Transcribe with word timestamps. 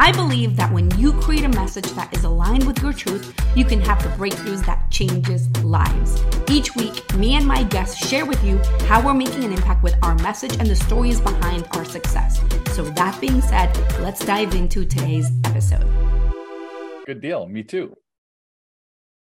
I 0.00 0.12
believe 0.12 0.56
that 0.56 0.72
when 0.72 0.90
you 0.98 1.12
create 1.12 1.44
a 1.44 1.48
message 1.50 1.84
that 1.90 2.16
is 2.16 2.24
aligned 2.24 2.66
with 2.66 2.82
your 2.82 2.94
truth, 2.94 3.34
you 3.54 3.66
can 3.66 3.82
have 3.82 4.02
the 4.02 4.08
breakthroughs 4.08 4.64
that 4.64 4.90
changes 4.90 5.46
lives. 5.62 6.24
Each 6.48 6.74
week, 6.74 7.14
me 7.16 7.34
and 7.34 7.46
my 7.46 7.64
guests 7.64 8.08
share 8.08 8.24
with 8.24 8.42
you 8.42 8.56
how 8.86 9.04
we're 9.04 9.12
making 9.12 9.44
an 9.44 9.52
impact 9.52 9.82
with 9.82 9.94
our 10.02 10.14
message 10.14 10.56
and 10.58 10.66
the 10.66 10.74
stories 10.74 11.20
behind 11.20 11.68
our 11.72 11.84
success. 11.84 12.40
So 12.72 12.82
that 12.82 13.20
being 13.20 13.42
said, 13.42 13.76
let's 14.00 14.24
dive 14.24 14.54
into 14.54 14.86
today's 14.86 15.30
episode. 15.44 15.84
Good 17.04 17.20
deal. 17.20 17.46
Me 17.46 17.62
too. 17.62 17.94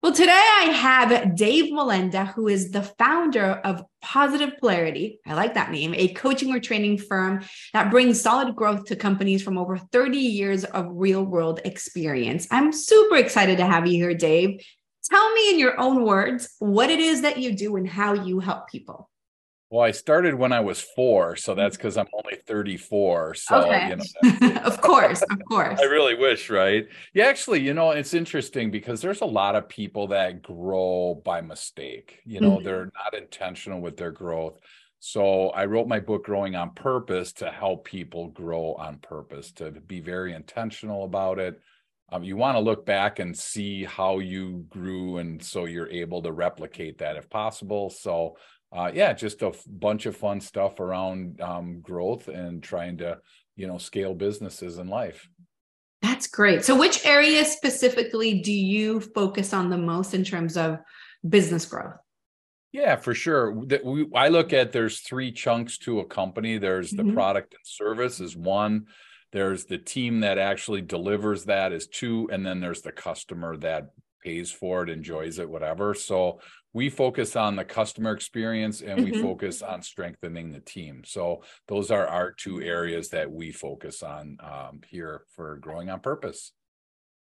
Well, 0.02 0.12
today 0.12 0.32
I 0.32 0.64
have 0.64 1.36
Dave 1.36 1.72
Molenda, 1.72 2.26
who 2.34 2.48
is 2.48 2.72
the 2.72 2.82
founder 2.82 3.60
of 3.62 3.84
Positive 4.00 4.58
Polarity. 4.58 5.20
I 5.24 5.34
like 5.34 5.54
that 5.54 5.70
name, 5.70 5.94
a 5.94 6.08
coaching 6.08 6.52
or 6.52 6.58
training 6.58 6.98
firm 6.98 7.44
that 7.72 7.92
brings 7.92 8.20
solid 8.20 8.56
growth 8.56 8.86
to 8.86 8.96
companies 8.96 9.44
from 9.44 9.56
over 9.56 9.78
30 9.78 10.18
years 10.18 10.64
of 10.64 10.88
real 10.90 11.22
world 11.22 11.60
experience. 11.64 12.48
I'm 12.50 12.72
super 12.72 13.14
excited 13.14 13.58
to 13.58 13.64
have 13.64 13.86
you 13.86 13.92
here, 13.92 14.12
Dave. 14.12 14.66
Tell 15.08 15.32
me 15.34 15.50
in 15.50 15.60
your 15.60 15.78
own 15.78 16.02
words 16.02 16.52
what 16.58 16.90
it 16.90 16.98
is 16.98 17.22
that 17.22 17.38
you 17.38 17.54
do 17.54 17.76
and 17.76 17.88
how 17.88 18.14
you 18.14 18.40
help 18.40 18.68
people. 18.68 19.08
Well, 19.72 19.86
I 19.86 19.92
started 19.92 20.34
when 20.34 20.52
I 20.52 20.60
was 20.60 20.82
four, 20.82 21.34
so 21.34 21.54
that's 21.54 21.78
because 21.78 21.96
I'm 21.96 22.06
only 22.12 22.36
34. 22.46 23.32
So, 23.36 23.56
okay. 23.62 23.88
you 23.88 23.96
know, 24.50 24.56
of 24.64 24.82
course, 24.82 25.22
of 25.22 25.38
course. 25.48 25.80
I 25.80 25.84
really 25.84 26.14
wish, 26.14 26.50
right? 26.50 26.86
Yeah, 27.14 27.24
actually, 27.24 27.60
you 27.60 27.72
know, 27.72 27.92
it's 27.92 28.12
interesting 28.12 28.70
because 28.70 29.00
there's 29.00 29.22
a 29.22 29.24
lot 29.24 29.54
of 29.54 29.70
people 29.70 30.08
that 30.08 30.42
grow 30.42 31.22
by 31.24 31.40
mistake. 31.40 32.20
You 32.26 32.42
know, 32.42 32.56
mm-hmm. 32.56 32.64
they're 32.64 32.84
not 32.84 33.14
intentional 33.16 33.80
with 33.80 33.96
their 33.96 34.10
growth. 34.10 34.58
So 34.98 35.48
I 35.48 35.64
wrote 35.64 35.88
my 35.88 36.00
book, 36.00 36.26
Growing 36.26 36.54
on 36.54 36.74
Purpose, 36.74 37.32
to 37.34 37.50
help 37.50 37.86
people 37.86 38.28
grow 38.28 38.74
on 38.74 38.98
purpose, 38.98 39.52
to 39.52 39.70
be 39.70 40.00
very 40.00 40.34
intentional 40.34 41.04
about 41.04 41.38
it. 41.38 41.58
Um, 42.12 42.22
you 42.22 42.36
want 42.36 42.56
to 42.56 42.60
look 42.60 42.84
back 42.84 43.18
and 43.18 43.36
see 43.36 43.84
how 43.84 44.18
you 44.18 44.66
grew, 44.68 45.16
and 45.16 45.42
so 45.42 45.64
you're 45.64 45.88
able 45.88 46.22
to 46.22 46.30
replicate 46.30 46.98
that 46.98 47.16
if 47.16 47.30
possible. 47.30 47.88
So 47.88 48.36
uh, 48.72 48.90
yeah, 48.94 49.12
just 49.12 49.42
a 49.42 49.48
f- 49.48 49.64
bunch 49.66 50.06
of 50.06 50.16
fun 50.16 50.40
stuff 50.40 50.80
around 50.80 51.40
um, 51.40 51.80
growth 51.80 52.28
and 52.28 52.62
trying 52.62 52.96
to, 52.98 53.18
you 53.54 53.66
know, 53.66 53.76
scale 53.76 54.14
businesses 54.14 54.78
in 54.78 54.88
life. 54.88 55.28
That's 56.00 56.26
great. 56.26 56.64
So, 56.64 56.76
which 56.76 57.04
areas 57.04 57.52
specifically 57.52 58.40
do 58.40 58.52
you 58.52 59.00
focus 59.00 59.52
on 59.52 59.68
the 59.68 59.76
most 59.76 60.14
in 60.14 60.24
terms 60.24 60.56
of 60.56 60.78
business 61.28 61.66
growth? 61.66 61.94
Yeah, 62.72 62.96
for 62.96 63.14
sure. 63.14 63.52
We, 63.52 64.08
I 64.14 64.28
look 64.28 64.54
at 64.54 64.72
there's 64.72 65.00
three 65.00 65.30
chunks 65.30 65.76
to 65.78 66.00
a 66.00 66.06
company. 66.06 66.56
There's 66.56 66.90
the 66.90 67.02
mm-hmm. 67.02 67.14
product 67.14 67.52
and 67.52 67.64
service 67.64 68.20
is 68.20 68.34
one. 68.34 68.86
There's 69.32 69.64
the 69.64 69.78
team 69.78 70.20
that 70.20 70.38
actually 70.38 70.82
delivers 70.82 71.44
that 71.44 71.72
is 71.72 71.86
two, 71.86 72.28
and 72.30 72.44
then 72.44 72.60
there's 72.60 72.82
the 72.82 72.92
customer 72.92 73.56
that 73.58 73.90
pays 74.22 74.52
for 74.52 74.82
it, 74.82 74.90
enjoys 74.90 75.38
it, 75.38 75.48
whatever. 75.48 75.94
So 75.94 76.40
we 76.72 76.88
focus 76.88 77.36
on 77.36 77.56
the 77.56 77.64
customer 77.64 78.12
experience 78.12 78.80
and 78.80 79.00
mm-hmm. 79.00 79.16
we 79.16 79.22
focus 79.22 79.62
on 79.62 79.82
strengthening 79.82 80.52
the 80.52 80.60
team. 80.60 81.02
So 81.04 81.42
those 81.68 81.90
are 81.90 82.06
our 82.06 82.32
two 82.32 82.62
areas 82.62 83.10
that 83.10 83.30
we 83.30 83.52
focus 83.52 84.02
on 84.02 84.38
um, 84.42 84.80
here 84.88 85.24
for 85.34 85.56
growing 85.58 85.90
on 85.90 86.00
purpose. 86.00 86.52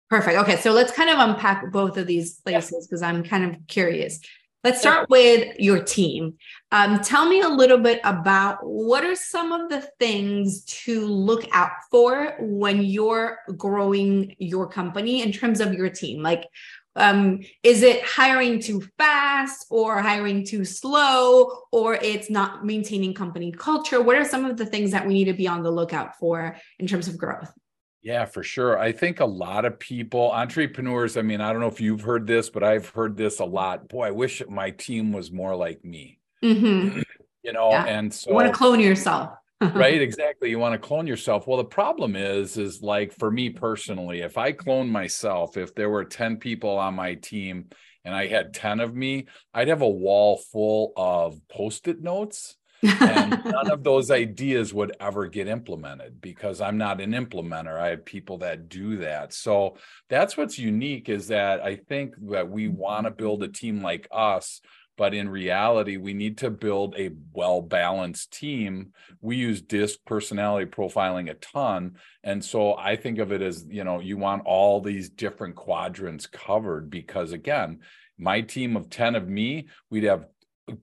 Perfect. 0.09 0.37
Okay, 0.39 0.55
so 0.57 0.71
let's 0.71 0.91
kind 0.91 1.09
of 1.09 1.19
unpack 1.19 1.71
both 1.71 1.97
of 1.97 2.07
these 2.07 2.39
places 2.41 2.87
because 2.87 3.01
yeah. 3.01 3.09
I'm 3.09 3.23
kind 3.23 3.43
of 3.43 3.67
curious. 3.67 4.19
Let's 4.67 4.81
start 4.81 5.09
with 5.09 5.57
your 5.59 5.81
team. 5.81 6.33
Um, 6.73 6.99
tell 6.99 7.25
me 7.25 7.39
a 7.39 7.47
little 7.47 7.77
bit 7.77 8.01
about 8.03 8.57
what 8.63 9.05
are 9.05 9.15
some 9.15 9.53
of 9.53 9.69
the 9.69 9.79
things 9.97 10.65
to 10.83 11.07
look 11.07 11.47
out 11.53 11.71
for 11.89 12.35
when 12.37 12.83
you're 12.83 13.37
growing 13.55 14.35
your 14.39 14.67
company 14.67 15.21
in 15.21 15.31
terms 15.31 15.61
of 15.61 15.73
your 15.73 15.89
team. 15.89 16.21
Like, 16.21 16.49
um, 16.97 17.39
is 17.63 17.81
it 17.81 18.03
hiring 18.03 18.59
too 18.59 18.83
fast 18.97 19.67
or 19.69 20.01
hiring 20.01 20.45
too 20.45 20.65
slow 20.65 21.61
or 21.71 21.95
it's 21.95 22.29
not 22.29 22.65
maintaining 22.65 23.13
company 23.13 23.51
culture 23.51 24.01
what 24.01 24.15
are 24.15 24.25
some 24.25 24.45
of 24.45 24.57
the 24.57 24.65
things 24.65 24.91
that 24.91 25.05
we 25.05 25.13
need 25.13 25.25
to 25.25 25.33
be 25.33 25.47
on 25.47 25.61
the 25.61 25.69
lookout 25.69 26.17
for 26.17 26.57
in 26.79 26.87
terms 26.87 27.07
of 27.07 27.15
growth 27.15 27.53
yeah, 28.01 28.25
for 28.25 28.43
sure. 28.43 28.77
I 28.77 28.91
think 28.91 29.19
a 29.19 29.25
lot 29.25 29.65
of 29.65 29.79
people, 29.79 30.31
entrepreneurs, 30.31 31.17
I 31.17 31.21
mean, 31.21 31.41
I 31.41 31.51
don't 31.51 31.61
know 31.61 31.67
if 31.67 31.81
you've 31.81 32.01
heard 32.01 32.27
this, 32.27 32.49
but 32.49 32.63
I've 32.63 32.89
heard 32.89 33.17
this 33.17 33.39
a 33.39 33.45
lot. 33.45 33.89
Boy, 33.89 34.07
I 34.07 34.11
wish 34.11 34.41
my 34.47 34.71
team 34.71 35.11
was 35.11 35.31
more 35.31 35.55
like 35.55 35.83
me. 35.83 36.19
Mm-hmm. 36.43 37.01
you 37.43 37.53
know, 37.53 37.71
yeah. 37.71 37.85
and 37.85 38.13
so 38.13 38.29
you 38.29 38.35
want 38.35 38.47
to 38.47 38.53
clone 38.53 38.79
yourself 38.79 39.31
right 39.61 40.01
exactly 40.01 40.49
you 40.49 40.59
want 40.59 40.73
to 40.73 40.87
clone 40.87 41.07
yourself 41.07 41.47
well 41.47 41.57
the 41.57 41.63
problem 41.63 42.15
is 42.15 42.57
is 42.57 42.81
like 42.81 43.11
for 43.11 43.31
me 43.31 43.49
personally 43.49 44.21
if 44.21 44.37
i 44.37 44.51
clone 44.51 44.89
myself 44.89 45.57
if 45.57 45.73
there 45.73 45.89
were 45.89 46.05
10 46.05 46.37
people 46.37 46.77
on 46.77 46.93
my 46.93 47.15
team 47.15 47.65
and 48.05 48.13
i 48.13 48.27
had 48.27 48.53
10 48.53 48.79
of 48.79 48.95
me 48.95 49.25
i'd 49.53 49.67
have 49.67 49.81
a 49.81 49.89
wall 49.89 50.37
full 50.37 50.93
of 50.95 51.39
post-it 51.47 52.01
notes 52.01 52.55
and 52.83 53.43
none 53.45 53.71
of 53.71 53.83
those 53.83 54.11
ideas 54.11 54.73
would 54.73 54.95
ever 54.99 55.27
get 55.27 55.47
implemented 55.47 56.21
because 56.21 56.61
i'm 56.61 56.77
not 56.77 57.01
an 57.01 57.11
implementer 57.11 57.79
i 57.79 57.89
have 57.89 58.05
people 58.05 58.37
that 58.37 58.69
do 58.69 58.97
that. 58.97 59.33
So 59.33 59.77
that's 60.09 60.37
what's 60.37 60.59
unique 60.59 61.09
is 61.09 61.27
that 61.27 61.61
i 61.61 61.75
think 61.75 62.15
that 62.29 62.49
we 62.49 62.67
mm-hmm. 62.67 62.77
want 62.77 63.05
to 63.05 63.11
build 63.11 63.43
a 63.43 63.47
team 63.47 63.81
like 63.81 64.07
us 64.11 64.61
but 64.97 65.13
in 65.13 65.29
reality 65.29 65.97
we 65.97 66.13
need 66.13 66.39
to 66.39 66.49
build 66.49 66.95
a 66.97 67.11
well 67.31 67.61
balanced 67.61 68.31
team. 68.33 68.93
We 69.21 69.35
use 69.35 69.61
disc 69.61 69.99
personality 70.05 70.69
profiling 70.69 71.29
a 71.29 71.35
ton 71.35 71.95
and 72.23 72.43
so 72.43 72.75
i 72.75 72.95
think 72.95 73.19
of 73.19 73.31
it 73.31 73.41
as 73.41 73.65
you 73.69 73.83
know 73.83 73.99
you 73.99 74.17
want 74.17 74.43
all 74.45 74.81
these 74.81 75.09
different 75.09 75.55
quadrants 75.55 76.25
covered 76.27 76.89
because 76.89 77.31
again 77.31 77.79
my 78.17 78.41
team 78.41 78.75
of 78.75 78.89
10 78.89 79.15
of 79.15 79.27
me 79.27 79.67
we'd 79.89 80.03
have 80.03 80.25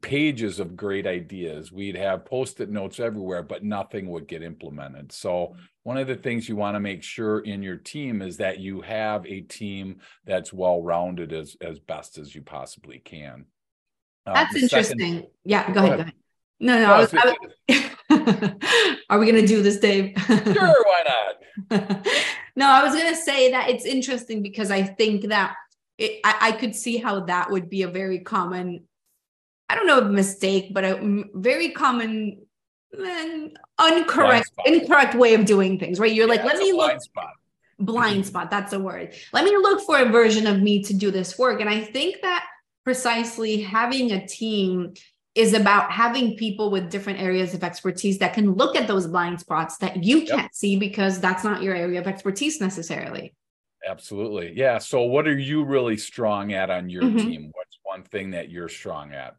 pages 0.01 0.61
of 0.61 0.77
great 0.77 1.07
ideas 1.07 1.71
we'd 1.71 1.97
have 1.97 2.25
post-it 2.25 2.71
notes 2.71 2.99
everywhere 2.99 3.43
but 3.43 3.63
nothing 3.63 4.09
would 4.09 4.27
get 4.27 4.43
implemented 4.43 5.13
so 5.13 5.55
one 5.83 5.99
of 5.99 6.07
the 6.07 6.17
things 6.17 6.49
you 6.49 6.57
want 6.57 6.75
to 6.75 6.81
make 6.81 7.03
sure 7.03 7.41
in 7.41 7.63
your 7.63 7.77
team 7.77 8.23
is 8.23 8.39
that 8.39 8.59
you 8.59 8.81
have 8.81 9.27
a 9.27 9.43
team 9.43 10.01
that's 10.25 10.53
well 10.53 10.83
rounded 10.83 11.33
as 11.33 11.57
as 11.61 11.79
best 11.79 12.17
as 12.17 12.35
you 12.35 12.41
possibly 12.41 12.99
can 12.99 13.45
uh, 14.27 14.35
That's 14.35 14.57
interesting. 14.57 14.99
Second... 14.99 15.27
Yeah, 15.45 15.67
go, 15.69 15.75
go 15.75 15.81
ahead, 15.81 15.93
ahead, 15.93 15.99
Go 15.99 16.03
ahead. 16.03 16.15
No, 16.61 16.79
no. 16.79 16.87
no 16.87 16.95
I 16.95 17.01
was, 17.01 17.15
I 17.15 17.35
was... 18.09 18.95
Are 19.11 19.19
we 19.19 19.31
going 19.31 19.41
to 19.41 19.47
do 19.47 19.63
this, 19.63 19.79
Dave? 19.79 20.15
sure, 20.27 20.85
why 20.85 21.05
not? 21.07 22.07
no, 22.57 22.67
I 22.67 22.83
was 22.83 22.95
going 22.95 23.13
to 23.13 23.21
say 23.21 23.51
that 23.51 23.69
it's 23.71 23.85
interesting 23.85 24.43
because 24.43 24.71
I 24.71 24.83
think 24.83 25.29
that 25.29 25.55
it, 25.99 26.21
I, 26.25 26.37
I 26.41 26.53
could 26.53 26.75
see 26.75 26.97
how 26.97 27.21
that 27.21 27.51
would 27.51 27.69
be 27.69 27.83
a 27.83 27.89
very 27.89 28.21
common, 28.21 28.85
I 29.69 29.75
don't 29.75 29.87
know, 29.87 30.01
a 30.01 30.05
mistake, 30.05 30.73
but 30.73 30.85
a 30.85 31.25
very 31.35 31.71
common, 31.71 32.47
and 32.93 33.59
incorrect, 33.81 34.51
incorrect 34.67 35.15
way 35.15 35.35
of 35.35 35.45
doing 35.45 35.79
things. 35.79 35.99
Right? 35.99 36.13
You're 36.13 36.27
yeah, 36.27 36.35
like, 36.35 36.45
let 36.45 36.59
me 36.59 36.73
look. 36.73 37.01
Spot 37.01 37.31
blind 37.81 38.25
spot 38.25 38.53
that's 38.53 38.73
a 38.73 38.79
word 38.79 39.13
let 39.33 39.45
me 39.45 39.51
look 39.57 39.81
for 39.81 39.99
a 39.99 40.05
version 40.05 40.47
of 40.47 40.63
me 40.63 40.81
to 40.81 40.95
do 40.95 41.11
this 41.11 41.37
work 41.37 41.61
and 41.61 41.69
i 41.69 41.81
think 41.81 42.23
that 42.23 42.47
precisely 42.85 43.61
having 43.61 44.13
a 44.13 44.25
team 44.29 44.95
is 45.35 45.53
about 45.53 45.91
having 45.91 46.37
people 46.37 46.71
with 46.71 46.91
different 46.91 47.21
areas 47.21 47.55
of 47.55 47.65
expertise 47.65 48.19
that 48.19 48.35
can 48.35 48.55
look 48.55 48.77
at 48.77 48.87
those 48.87 49.07
blind 49.07 49.41
spots 49.41 49.79
that 49.79 50.05
you 50.05 50.25
can't 50.25 50.55
see 50.55 50.77
because 50.77 51.19
that's 51.19 51.43
not 51.43 51.63
your 51.63 51.75
area 51.75 52.01
of 52.01 52.07
expertise 52.07 52.61
necessarily. 52.61 53.35
Absolutely. 53.87 54.53
Yeah. 54.55 54.79
So, 54.79 55.03
what 55.03 55.27
are 55.27 55.37
you 55.37 55.65
really 55.65 55.97
strong 55.97 56.53
at 56.53 56.71
on 56.71 56.89
your 56.89 57.03
mm-hmm. 57.03 57.19
team? 57.19 57.51
What's 57.53 57.79
one 57.83 58.03
thing 58.05 58.31
that 58.31 58.49
you're 58.49 58.69
strong 58.69 59.13
at? 59.13 59.35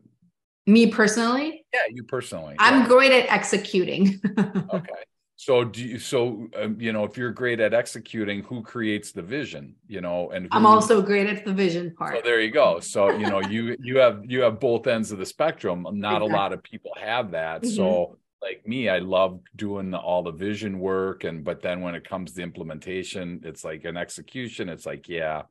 Me 0.68 0.88
personally? 0.88 1.66
Yeah, 1.74 1.82
you 1.92 2.04
personally. 2.04 2.56
I'm 2.58 2.82
yeah. 2.82 2.88
great 2.88 3.12
at 3.12 3.30
executing. 3.32 4.20
okay. 4.74 4.94
So 5.38 5.66
do 5.66 5.84
you, 5.84 6.00
so 6.00 6.48
um, 6.58 6.80
you 6.80 6.94
know 6.94 7.04
if 7.04 7.18
you're 7.18 7.32
great 7.32 7.60
at 7.60 7.74
executing, 7.74 8.42
who 8.44 8.64
creates 8.64 9.12
the 9.12 9.22
vision? 9.22 9.76
You 9.88 10.02
know, 10.02 10.32
and 10.32 10.46
who, 10.46 10.50
I'm 10.58 10.66
also 10.66 11.02
great 11.02 11.28
at 11.28 11.44
the 11.44 11.54
vision 11.54 11.94
part. 11.94 12.16
So 12.16 12.22
there 12.24 12.40
you 12.40 12.52
go. 12.52 12.80
So 12.80 13.12
you 13.12 13.30
know 13.30 13.42
you 13.42 13.76
you 13.82 13.98
have 13.98 14.24
you 14.26 14.42
have 14.42 14.60
both 14.60 14.88
ends 14.88 15.12
of 15.12 15.20
the 15.20 15.26
spectrum. 15.26 15.86
Not 15.92 16.18
exactly. 16.18 16.30
a 16.30 16.34
lot 16.36 16.54
of 16.54 16.64
people 16.64 16.92
have 16.98 17.32
that. 17.32 17.64
Mm-hmm. 17.64 17.76
So 17.76 18.18
like 18.42 18.66
me, 18.66 18.88
I 18.88 19.00
love 19.00 19.42
doing 19.56 19.92
the, 19.92 19.98
all 19.98 20.24
the 20.24 20.32
vision 20.32 20.80
work, 20.80 21.26
and 21.26 21.44
but 21.44 21.62
then 21.62 21.82
when 21.82 21.96
it 21.96 22.08
comes 22.08 22.32
to 22.34 22.42
implementation, 22.42 23.42
it's 23.44 23.66
like 23.66 23.84
an 23.84 23.98
execution. 23.98 24.70
It's 24.70 24.86
like 24.86 25.10
yeah, 25.10 25.44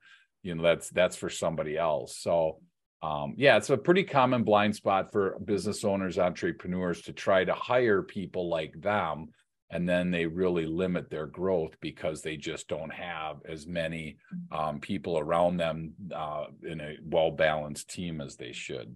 you 0.43 0.55
know 0.55 0.63
that's 0.63 0.89
that's 0.91 1.17
for 1.17 1.29
somebody 1.29 1.77
else. 1.77 2.17
So 2.17 2.61
um, 3.05 3.35
yeah, 3.37 3.57
it's 3.57 3.71
a 3.71 3.77
pretty 3.77 4.05
common 4.05 4.45
blind 4.45 4.75
spot 4.75 5.13
for 5.13 5.39
business 5.45 5.85
owners, 5.85 6.19
entrepreneurs 6.19 7.03
to 7.03 7.13
try 7.13 7.45
to 7.45 7.55
hire 7.55 8.03
people 8.03 8.49
like 8.49 8.81
them 8.81 9.29
and 9.75 9.89
then 9.89 10.11
they 10.13 10.25
really 10.25 10.67
limit 10.67 11.11
their 11.11 11.27
growth 11.27 11.75
because 11.81 12.23
they 12.23 12.37
just 12.37 12.69
don't 12.69 12.93
have 12.93 13.39
as 13.49 13.67
many 13.67 14.17
um, 14.53 14.79
people 14.79 15.19
around 15.19 15.57
them 15.57 15.93
uh, 16.15 16.45
in 16.63 16.81
a 16.81 16.97
well 17.03 17.33
balanced 17.33 17.91
team 17.91 18.21
as 18.21 18.37
they 18.37 18.53
should. 18.53 18.95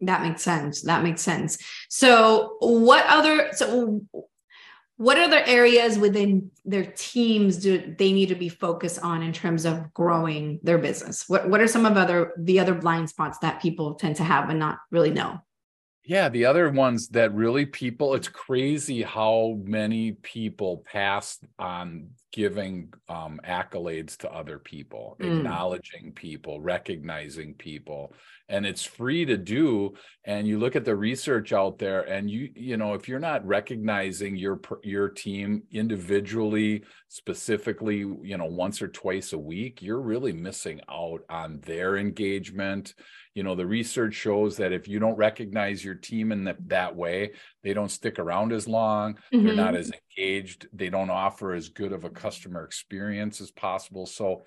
That 0.00 0.22
makes 0.22 0.42
sense. 0.42 0.82
That 0.82 1.04
makes 1.04 1.20
sense. 1.22 1.58
So, 1.88 2.56
what 2.58 3.06
other 3.06 3.50
so 3.52 4.00
what 4.96 5.18
other 5.18 5.42
areas 5.46 5.98
within 5.98 6.50
their 6.64 6.84
teams 6.84 7.56
do 7.56 7.94
they 7.98 8.12
need 8.12 8.28
to 8.28 8.34
be 8.34 8.48
focused 8.48 9.00
on 9.00 9.22
in 9.22 9.32
terms 9.32 9.64
of 9.64 9.92
growing 9.94 10.60
their 10.62 10.78
business? 10.78 11.28
What 11.28 11.48
what 11.48 11.60
are 11.60 11.68
some 11.68 11.86
of 11.86 11.96
other 11.96 12.32
the 12.38 12.60
other 12.60 12.74
blind 12.74 13.08
spots 13.08 13.38
that 13.38 13.62
people 13.62 13.94
tend 13.94 14.16
to 14.16 14.24
have 14.24 14.48
and 14.48 14.58
not 14.58 14.78
really 14.90 15.10
know? 15.10 15.40
Yeah, 16.04 16.28
the 16.28 16.46
other 16.46 16.68
ones 16.68 17.08
that 17.10 17.32
really 17.32 17.64
people, 17.64 18.14
it's 18.14 18.26
crazy 18.26 19.02
how 19.02 19.60
many 19.62 20.12
people 20.12 20.82
pass 20.84 21.38
on 21.60 22.08
giving 22.32 22.92
um, 23.08 23.38
accolades 23.46 24.16
to 24.16 24.32
other 24.32 24.58
people, 24.58 25.16
mm. 25.20 25.36
acknowledging 25.38 26.10
people, 26.10 26.60
recognizing 26.60 27.54
people, 27.54 28.14
and 28.48 28.66
it's 28.66 28.82
free 28.82 29.24
to 29.26 29.36
do. 29.36 29.92
And 30.24 30.48
you 30.48 30.58
look 30.58 30.74
at 30.74 30.84
the 30.84 30.96
research 30.96 31.52
out 31.52 31.78
there, 31.78 32.00
and 32.02 32.28
you 32.28 32.50
you 32.56 32.76
know 32.76 32.94
if 32.94 33.06
you're 33.06 33.20
not 33.20 33.46
recognizing 33.46 34.34
your 34.34 34.60
your 34.82 35.08
team 35.08 35.62
individually, 35.70 36.82
specifically, 37.06 37.98
you 37.98 38.36
know 38.36 38.46
once 38.46 38.82
or 38.82 38.88
twice 38.88 39.34
a 39.34 39.38
week, 39.38 39.82
you're 39.82 40.00
really 40.00 40.32
missing 40.32 40.80
out 40.90 41.20
on 41.28 41.60
their 41.60 41.96
engagement 41.96 42.94
you 43.34 43.42
know 43.42 43.54
the 43.54 43.66
research 43.66 44.14
shows 44.14 44.56
that 44.56 44.72
if 44.72 44.86
you 44.86 44.98
don't 44.98 45.16
recognize 45.16 45.84
your 45.84 45.94
team 45.94 46.32
in 46.32 46.44
the, 46.44 46.56
that 46.66 46.94
way 46.94 47.32
they 47.62 47.72
don't 47.72 47.90
stick 47.90 48.18
around 48.18 48.52
as 48.52 48.68
long 48.68 49.14
mm-hmm. 49.32 49.46
they're 49.46 49.54
not 49.54 49.74
mm-hmm. 49.74 49.76
as 49.76 49.92
engaged 50.18 50.68
they 50.72 50.90
don't 50.90 51.10
offer 51.10 51.52
as 51.52 51.68
good 51.68 51.92
of 51.92 52.04
a 52.04 52.10
customer 52.10 52.64
experience 52.64 53.40
as 53.40 53.50
possible. 53.50 54.06
So 54.06 54.42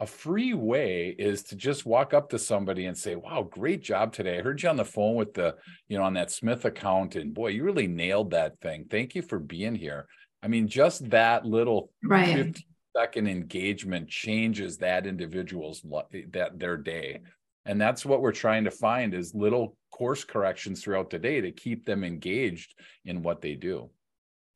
a 0.00 0.06
free 0.06 0.54
way 0.54 1.14
is 1.18 1.42
to 1.42 1.56
just 1.56 1.84
walk 1.84 2.14
up 2.14 2.30
to 2.30 2.38
somebody 2.38 2.86
and 2.86 2.96
say 2.96 3.16
wow 3.16 3.42
great 3.42 3.82
job 3.82 4.12
today. 4.12 4.38
I 4.38 4.42
heard 4.42 4.62
you 4.62 4.68
on 4.68 4.76
the 4.76 4.84
phone 4.84 5.16
with 5.16 5.34
the 5.34 5.56
you 5.88 5.98
know 5.98 6.04
on 6.04 6.14
that 6.14 6.30
smith 6.30 6.64
account 6.64 7.16
and 7.16 7.34
boy 7.34 7.48
you 7.48 7.64
really 7.64 7.88
nailed 7.88 8.30
that 8.32 8.60
thing. 8.60 8.86
Thank 8.90 9.14
you 9.14 9.22
for 9.22 9.38
being 9.38 9.74
here. 9.74 10.06
I 10.42 10.48
mean 10.48 10.68
just 10.68 11.08
that 11.10 11.44
little 11.44 11.90
right. 12.04 12.34
15 12.34 12.64
second 12.96 13.28
engagement 13.28 14.08
changes 14.08 14.78
that 14.78 15.06
individual's 15.06 15.84
that 16.32 16.58
their 16.58 16.76
day 16.76 17.20
and 17.68 17.78
that's 17.78 18.04
what 18.04 18.22
we're 18.22 18.32
trying 18.32 18.64
to 18.64 18.70
find 18.70 19.14
is 19.14 19.34
little 19.34 19.76
course 19.92 20.24
corrections 20.24 20.82
throughout 20.82 21.10
the 21.10 21.18
day 21.18 21.40
to 21.42 21.52
keep 21.52 21.84
them 21.84 22.02
engaged 22.02 22.74
in 23.04 23.22
what 23.22 23.42
they 23.42 23.54
do. 23.54 23.90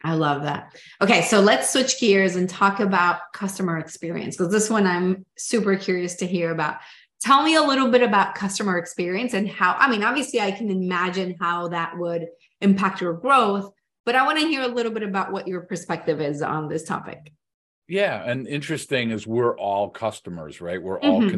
I 0.02 0.14
love 0.14 0.42
that. 0.42 0.76
Okay 1.00 1.22
so 1.22 1.40
let's 1.40 1.70
switch 1.70 2.00
gears 2.00 2.34
and 2.34 2.48
talk 2.48 2.80
about 2.80 3.32
customer 3.32 3.78
experience 3.78 4.36
because 4.36 4.50
this 4.50 4.68
one 4.68 4.86
i'm 4.86 5.24
super 5.36 5.76
curious 5.76 6.16
to 6.16 6.26
hear 6.26 6.50
about. 6.50 6.78
Tell 7.20 7.44
me 7.44 7.54
a 7.54 7.62
little 7.62 7.88
bit 7.88 8.02
about 8.02 8.34
customer 8.34 8.78
experience 8.78 9.34
and 9.34 9.48
how 9.48 9.76
i 9.78 9.88
mean 9.88 10.02
obviously 10.02 10.40
i 10.40 10.50
can 10.50 10.70
imagine 10.70 11.36
how 11.38 11.68
that 11.68 11.96
would 11.96 12.26
impact 12.60 13.00
your 13.00 13.12
growth 13.12 13.70
but 14.04 14.16
i 14.16 14.24
want 14.26 14.40
to 14.40 14.46
hear 14.48 14.62
a 14.62 14.68
little 14.68 14.90
bit 14.90 15.04
about 15.04 15.30
what 15.30 15.46
your 15.46 15.60
perspective 15.60 16.20
is 16.20 16.42
on 16.42 16.68
this 16.68 16.82
topic. 16.82 17.32
Yeah 17.86 18.24
and 18.28 18.48
interesting 18.48 19.10
is 19.10 19.24
we're 19.24 19.56
all 19.56 19.90
customers 19.90 20.60
right? 20.60 20.82
We're 20.82 21.00
all 21.00 21.20
mm-hmm. 21.20 21.30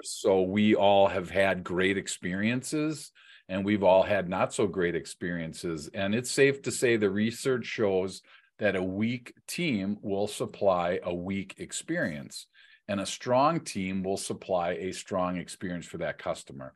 Consumers 0.00 0.20
so 0.20 0.42
we 0.42 0.74
all 0.74 1.08
have 1.08 1.30
had 1.30 1.64
great 1.64 1.96
experiences 1.96 3.12
and 3.48 3.64
we've 3.64 3.82
all 3.82 4.02
had 4.02 4.28
not 4.28 4.54
so 4.54 4.66
great 4.66 4.94
experiences. 4.94 5.90
And 5.92 6.14
it's 6.14 6.30
safe 6.30 6.62
to 6.62 6.70
say 6.70 6.96
the 6.96 7.10
research 7.10 7.66
shows 7.66 8.22
that 8.60 8.76
a 8.76 8.82
weak 8.82 9.34
team 9.48 9.96
will 10.02 10.28
supply 10.28 11.00
a 11.02 11.12
weak 11.12 11.54
experience, 11.58 12.46
and 12.86 13.00
a 13.00 13.06
strong 13.06 13.58
team 13.58 14.04
will 14.04 14.18
supply 14.18 14.72
a 14.72 14.92
strong 14.92 15.36
experience 15.36 15.86
for 15.86 15.98
that 15.98 16.18
customer. 16.18 16.74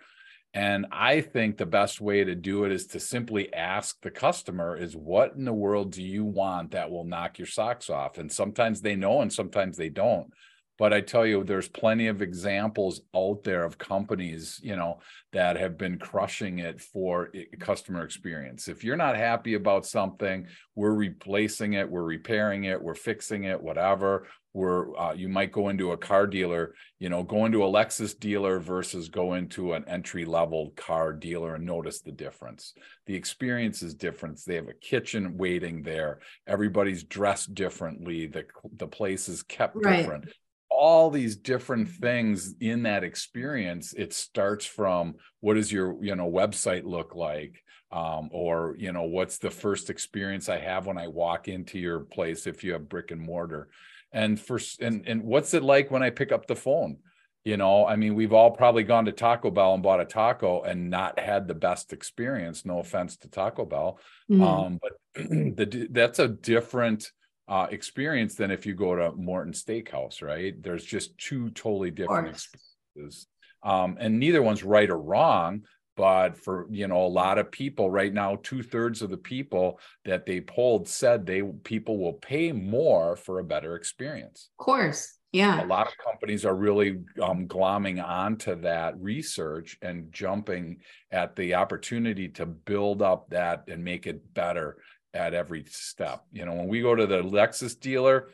And 0.52 0.86
I 0.90 1.20
think 1.20 1.58
the 1.58 1.66
best 1.66 2.00
way 2.00 2.24
to 2.24 2.34
do 2.34 2.64
it 2.64 2.72
is 2.72 2.86
to 2.88 3.00
simply 3.00 3.52
ask 3.52 4.00
the 4.00 4.10
customer 4.10 4.76
is 4.76 4.96
what 4.96 5.34
in 5.36 5.44
the 5.44 5.52
world 5.52 5.92
do 5.92 6.02
you 6.02 6.24
want 6.24 6.72
that 6.72 6.90
will 6.90 7.04
knock 7.04 7.38
your 7.38 7.46
socks 7.46 7.90
off? 7.90 8.18
And 8.18 8.32
sometimes 8.32 8.80
they 8.80 8.96
know 8.96 9.20
and 9.20 9.32
sometimes 9.32 9.76
they 9.76 9.90
don't 9.90 10.32
but 10.78 10.92
i 10.92 11.00
tell 11.00 11.26
you 11.26 11.44
there's 11.44 11.68
plenty 11.68 12.06
of 12.06 12.22
examples 12.22 13.00
out 13.14 13.42
there 13.44 13.64
of 13.64 13.78
companies 13.78 14.60
you 14.62 14.76
know 14.76 14.98
that 15.34 15.56
have 15.56 15.76
been 15.76 15.98
crushing 15.98 16.60
it 16.60 16.80
for 16.80 17.28
customer 17.58 18.04
experience. 18.04 18.68
If 18.68 18.84
you're 18.84 18.96
not 18.96 19.16
happy 19.16 19.54
about 19.54 19.84
something 19.84 20.46
we're 20.76 20.94
replacing 20.94 21.74
it 21.74 21.90
we're 21.90 22.04
repairing 22.04 22.64
it 22.64 22.80
we're 22.80 22.94
fixing 22.94 23.44
it 23.44 23.60
whatever. 23.60 24.28
We're 24.52 24.96
uh, 24.96 25.14
you 25.14 25.28
might 25.28 25.50
go 25.50 25.70
into 25.70 25.90
a 25.90 25.96
car 25.96 26.28
dealer 26.28 26.74
you 27.00 27.08
know 27.08 27.24
go 27.24 27.44
into 27.44 27.64
a 27.64 27.66
lexus 27.66 28.16
dealer 28.18 28.60
versus 28.60 29.08
go 29.08 29.34
into 29.34 29.72
an 29.72 29.84
entry 29.88 30.24
level 30.24 30.72
car 30.76 31.12
dealer 31.12 31.56
and 31.56 31.66
notice 31.66 32.00
the 32.00 32.12
difference. 32.12 32.72
The 33.06 33.16
experience 33.16 33.82
is 33.82 33.94
different. 33.94 34.40
They 34.46 34.54
have 34.54 34.68
a 34.68 34.74
kitchen 34.74 35.36
waiting 35.36 35.82
there. 35.82 36.20
Everybody's 36.46 37.02
dressed 37.02 37.54
differently. 37.54 38.28
The 38.28 38.44
the 38.76 38.86
place 38.86 39.28
is 39.28 39.42
kept 39.42 39.74
right. 39.74 39.96
different 39.96 40.26
all 40.74 41.10
these 41.10 41.36
different 41.36 41.88
things 41.88 42.54
in 42.60 42.82
that 42.82 43.04
experience 43.04 43.92
it 43.94 44.12
starts 44.12 44.66
from 44.66 45.14
what 45.40 45.54
does 45.54 45.70
your 45.70 46.02
you 46.02 46.14
know 46.16 46.30
website 46.30 46.84
look 46.84 47.14
like? 47.14 47.62
Um, 47.92 48.28
or 48.32 48.74
you 48.78 48.92
know 48.92 49.04
what's 49.04 49.38
the 49.38 49.50
first 49.50 49.88
experience 49.88 50.48
i 50.48 50.58
have 50.58 50.86
when 50.86 50.98
i 50.98 51.06
walk 51.06 51.46
into 51.46 51.78
your 51.78 52.00
place 52.00 52.48
if 52.48 52.64
you 52.64 52.72
have 52.72 52.88
brick 52.88 53.10
and 53.10 53.20
mortar? 53.20 53.68
And 54.12 54.38
for 54.40 54.58
and 54.80 55.06
and 55.06 55.22
what's 55.22 55.54
it 55.54 55.62
like 55.62 55.90
when 55.90 56.02
i 56.02 56.10
pick 56.10 56.32
up 56.32 56.46
the 56.46 56.56
phone? 56.56 56.98
You 57.44 57.56
know 57.56 57.86
i 57.86 57.94
mean 57.94 58.14
we've 58.14 58.32
all 58.32 58.50
probably 58.50 58.82
gone 58.82 59.04
to 59.04 59.12
taco 59.12 59.50
bell 59.50 59.74
and 59.74 59.82
bought 59.82 60.00
a 60.00 60.04
taco 60.04 60.62
and 60.62 60.90
not 60.90 61.18
had 61.18 61.46
the 61.46 61.54
best 61.54 61.92
experience. 61.92 62.64
No 62.64 62.80
offense 62.80 63.16
to 63.18 63.28
taco 63.28 63.64
bell. 63.64 64.00
Mm-hmm. 64.30 64.42
um, 64.42 64.80
but 64.82 64.92
the, 65.14 65.88
that's 65.90 66.18
a 66.18 66.28
different 66.28 67.12
uh, 67.48 67.66
experience 67.70 68.34
than 68.34 68.50
if 68.50 68.64
you 68.66 68.74
go 68.74 68.94
to 68.94 69.12
Morton 69.12 69.52
Steakhouse, 69.52 70.22
right? 70.22 70.54
There's 70.62 70.84
just 70.84 71.16
two 71.18 71.50
totally 71.50 71.90
different 71.90 72.28
experiences. 72.28 73.26
Um, 73.62 73.96
and 73.98 74.18
neither 74.18 74.42
one's 74.42 74.64
right 74.64 74.88
or 74.88 74.98
wrong, 74.98 75.62
but 75.96 76.36
for 76.36 76.66
you 76.70 76.88
know 76.88 77.04
a 77.04 77.08
lot 77.08 77.38
of 77.38 77.50
people 77.50 77.90
right 77.90 78.12
now 78.12 78.36
two-thirds 78.42 79.00
of 79.00 79.10
the 79.10 79.16
people 79.16 79.78
that 80.04 80.26
they 80.26 80.40
polled 80.40 80.88
said 80.88 81.24
they 81.24 81.42
people 81.62 81.98
will 81.98 82.14
pay 82.14 82.52
more 82.52 83.16
for 83.16 83.38
a 83.38 83.44
better 83.44 83.76
experience. 83.76 84.50
Of 84.58 84.64
course. 84.64 85.18
Yeah. 85.32 85.64
A 85.64 85.66
lot 85.66 85.88
of 85.88 85.94
companies 85.98 86.44
are 86.44 86.54
really 86.54 87.00
um, 87.20 87.48
glomming 87.48 88.00
onto 88.00 88.54
that 88.60 88.94
research 89.00 89.76
and 89.82 90.12
jumping 90.12 90.76
at 91.10 91.34
the 91.34 91.54
opportunity 91.54 92.28
to 92.30 92.46
build 92.46 93.02
up 93.02 93.30
that 93.30 93.64
and 93.66 93.82
make 93.82 94.06
it 94.06 94.32
better 94.32 94.76
at 95.14 95.34
every 95.34 95.64
step. 95.68 96.24
You 96.32 96.44
know, 96.44 96.54
when 96.54 96.68
we 96.68 96.82
go 96.82 96.94
to 96.94 97.06
the 97.06 97.22
Lexus 97.22 97.78
dealer, 97.78 98.30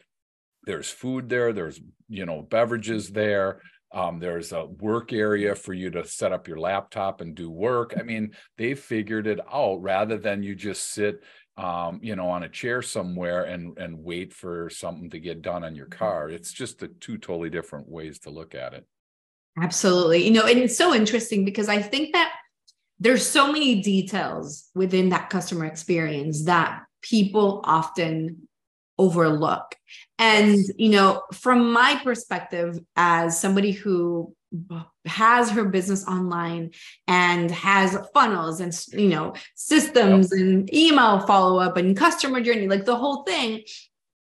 there's 0.65 0.91
food 0.91 1.29
there, 1.29 1.53
there's, 1.53 1.81
you 2.09 2.27
know, 2.27 2.43
beverages 2.43 3.11
there. 3.11 3.61
Um, 3.93 4.21
there's 4.21 4.53
a 4.53 4.67
work 4.67 5.13
area 5.13 5.55
for 5.55 5.75
you 5.75 5.91
to 5.91 6.07
set 6.07 6.33
up 6.33 6.47
your 6.47 6.59
laptop 6.59 7.21
and 7.21 7.35
do 7.35 7.51
work. 7.51 7.95
I 7.99 8.03
mean, 8.03 8.33
they 8.57 8.75
figured 8.75 9.27
it 9.27 9.41
out 9.53 9.83
rather 9.83 10.17
than 10.17 10.43
you 10.43 10.55
just 10.55 10.93
sit, 10.93 11.23
um, 11.57 11.99
you 12.03 12.15
know, 12.15 12.29
on 12.29 12.45
a 12.45 12.49
chair 12.49 12.83
somewhere 12.83 13.45
and 13.45 13.77
and 13.79 13.99
wait 13.99 14.33
for 14.33 14.71
something 14.71 15.11
to 15.11 15.19
get 15.19 15.43
done 15.43 15.65
on 15.65 15.75
your 15.75 15.87
car. 15.87 16.29
It's 16.29 16.53
just 16.53 16.79
the 16.79 16.89
two 16.89 17.19
totally 17.19 17.51
different 17.51 17.89
ways 17.89 18.21
to 18.21 18.31
look 18.31 18.55
at 18.55 18.75
it. 18.75 18.87
Absolutely. 19.61 20.25
You 20.25 20.31
know, 20.31 20.47
and 20.47 20.59
it's 20.59 20.79
so 20.79 20.95
interesting 20.95 21.45
because 21.45 21.69
I 21.69 21.83
think 21.83 22.13
that 22.13 22.33
there's 23.01 23.27
so 23.27 23.51
many 23.51 23.81
details 23.81 24.69
within 24.75 25.09
that 25.09 25.31
customer 25.31 25.65
experience 25.65 26.45
that 26.45 26.85
people 27.03 27.63
often 27.65 28.47
overlook 28.99 29.75
and 30.19 30.59
you 30.77 30.91
know 30.91 31.23
from 31.33 31.73
my 31.73 31.99
perspective 32.05 32.79
as 32.97 33.41
somebody 33.41 33.71
who 33.71 34.35
has 35.07 35.49
her 35.49 35.65
business 35.65 36.07
online 36.07 36.71
and 37.07 37.51
has 37.51 37.97
funnels 38.13 38.61
and 38.61 38.79
you 38.93 39.09
know 39.09 39.33
systems 39.55 40.31
yep. 40.31 40.41
and 40.41 40.75
email 40.75 41.21
follow 41.21 41.59
up 41.59 41.79
and 41.79 41.97
customer 41.97 42.41
journey 42.43 42.69
like 42.69 42.85
the 42.85 42.97
whole 42.97 43.23
thing 43.23 43.63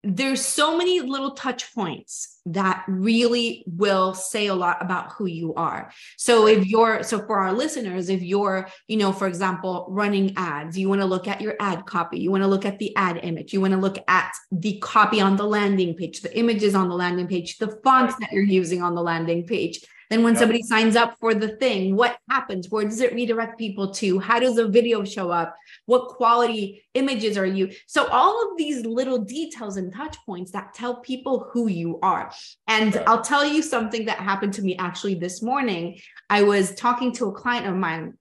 there's 0.05 0.45
so 0.45 0.77
many 0.77 1.01
little 1.01 1.31
touch 1.31 1.73
points 1.73 2.39
that 2.45 2.83
really 2.87 3.63
will 3.65 4.13
say 4.13 4.45
a 4.45 4.53
lot 4.53 4.79
about 4.79 5.11
who 5.13 5.25
you 5.25 5.55
are. 5.55 5.91
So 6.15 6.45
if 6.45 6.67
you're 6.67 7.01
so 7.01 7.25
for 7.25 7.39
our 7.39 7.51
listeners 7.51 8.09
if 8.09 8.21
you're 8.21 8.67
you 8.87 8.97
know 8.97 9.11
for 9.11 9.27
example 9.27 9.87
running 9.89 10.33
ads 10.37 10.77
you 10.77 10.87
want 10.89 11.01
to 11.01 11.07
look 11.07 11.27
at 11.27 11.41
your 11.41 11.55
ad 11.59 11.87
copy 11.87 12.19
you 12.19 12.29
want 12.29 12.43
to 12.43 12.47
look 12.47 12.65
at 12.65 12.77
the 12.77 12.95
ad 12.95 13.19
image 13.23 13.51
you 13.51 13.61
want 13.61 13.73
to 13.73 13.79
look 13.79 13.97
at 14.07 14.31
the 14.51 14.77
copy 14.79 15.19
on 15.19 15.37
the 15.37 15.43
landing 15.43 15.95
page 15.95 16.21
the 16.21 16.37
images 16.37 16.75
on 16.75 16.87
the 16.87 16.95
landing 16.95 17.27
page 17.27 17.57
the 17.57 17.79
fonts 17.83 18.15
that 18.19 18.31
you're 18.31 18.43
using 18.43 18.83
on 18.83 18.93
the 18.93 19.01
landing 19.01 19.45
page 19.45 19.83
Then 20.09 20.23
when 20.23 20.33
yep. 20.33 20.39
somebody 20.41 20.61
signs 20.63 20.95
up 20.95 21.17
for 21.19 21.33
the 21.33 21.57
thing, 21.57 21.95
what 21.95 22.17
happens? 22.29 22.69
Where 22.69 22.85
does 22.85 23.01
it 23.01 23.13
redirect 23.13 23.57
people 23.57 23.91
to? 23.93 24.19
How 24.19 24.39
does 24.39 24.55
the 24.55 24.67
video 24.67 25.03
show 25.03 25.31
up? 25.31 25.55
What 25.85 26.09
quality 26.09 26.83
images 26.93 27.37
are 27.37 27.45
you? 27.45 27.71
So 27.87 28.07
all 28.07 28.51
of 28.51 28.57
these 28.57 28.85
little 28.85 29.19
details 29.19 29.77
and 29.77 29.93
touch 29.93 30.17
points 30.25 30.51
that 30.51 30.73
tell 30.73 30.97
people 31.01 31.49
who 31.51 31.67
you 31.67 31.99
are. 32.01 32.31
And 32.67 32.95
right. 32.95 33.07
I'll 33.07 33.21
tell 33.21 33.45
you 33.45 33.61
something 33.61 34.05
that 34.05 34.19
happened 34.19 34.53
to 34.55 34.61
me 34.61 34.75
actually 34.77 35.15
this 35.15 35.41
morning. 35.41 35.99
I 36.29 36.43
was 36.43 36.75
talking 36.75 37.11
to 37.13 37.27
a 37.27 37.31
client 37.31 37.67
of 37.67 37.75
mine 37.75 38.17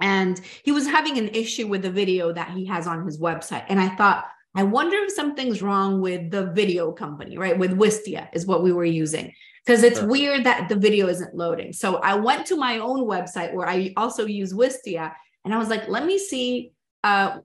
and 0.00 0.40
he 0.62 0.72
was 0.72 0.86
having 0.86 1.18
an 1.18 1.28
issue 1.28 1.66
with 1.66 1.82
the 1.82 1.90
video 1.90 2.32
that 2.32 2.50
he 2.50 2.66
has 2.66 2.86
on 2.86 3.04
his 3.04 3.20
website. 3.20 3.64
And 3.68 3.80
I 3.80 3.88
thought, 3.88 4.24
I 4.54 4.62
wonder 4.62 4.96
if 4.96 5.12
something's 5.12 5.62
wrong 5.62 6.00
with 6.00 6.30
the 6.30 6.46
video 6.46 6.90
company, 6.92 7.36
right? 7.36 7.58
With 7.58 7.78
Wistia 7.78 8.28
is 8.32 8.46
what 8.46 8.62
we 8.62 8.72
were 8.72 8.84
using 8.84 9.32
because 9.68 9.82
it's 9.82 9.98
sure. 9.98 10.08
weird 10.08 10.44
that 10.44 10.66
the 10.70 10.74
video 10.74 11.08
isn't 11.08 11.34
loading. 11.34 11.74
So 11.74 11.96
I 11.96 12.14
went 12.14 12.46
to 12.46 12.56
my 12.56 12.78
own 12.78 13.00
website 13.00 13.52
where 13.52 13.68
I 13.68 13.92
also 13.98 14.24
use 14.24 14.54
Wistia 14.54 15.12
and 15.44 15.52
I 15.52 15.58
was 15.58 15.68
like, 15.68 15.88
let 15.88 16.06
me 16.06 16.18
see 16.18 16.72
uh, 17.04 17.40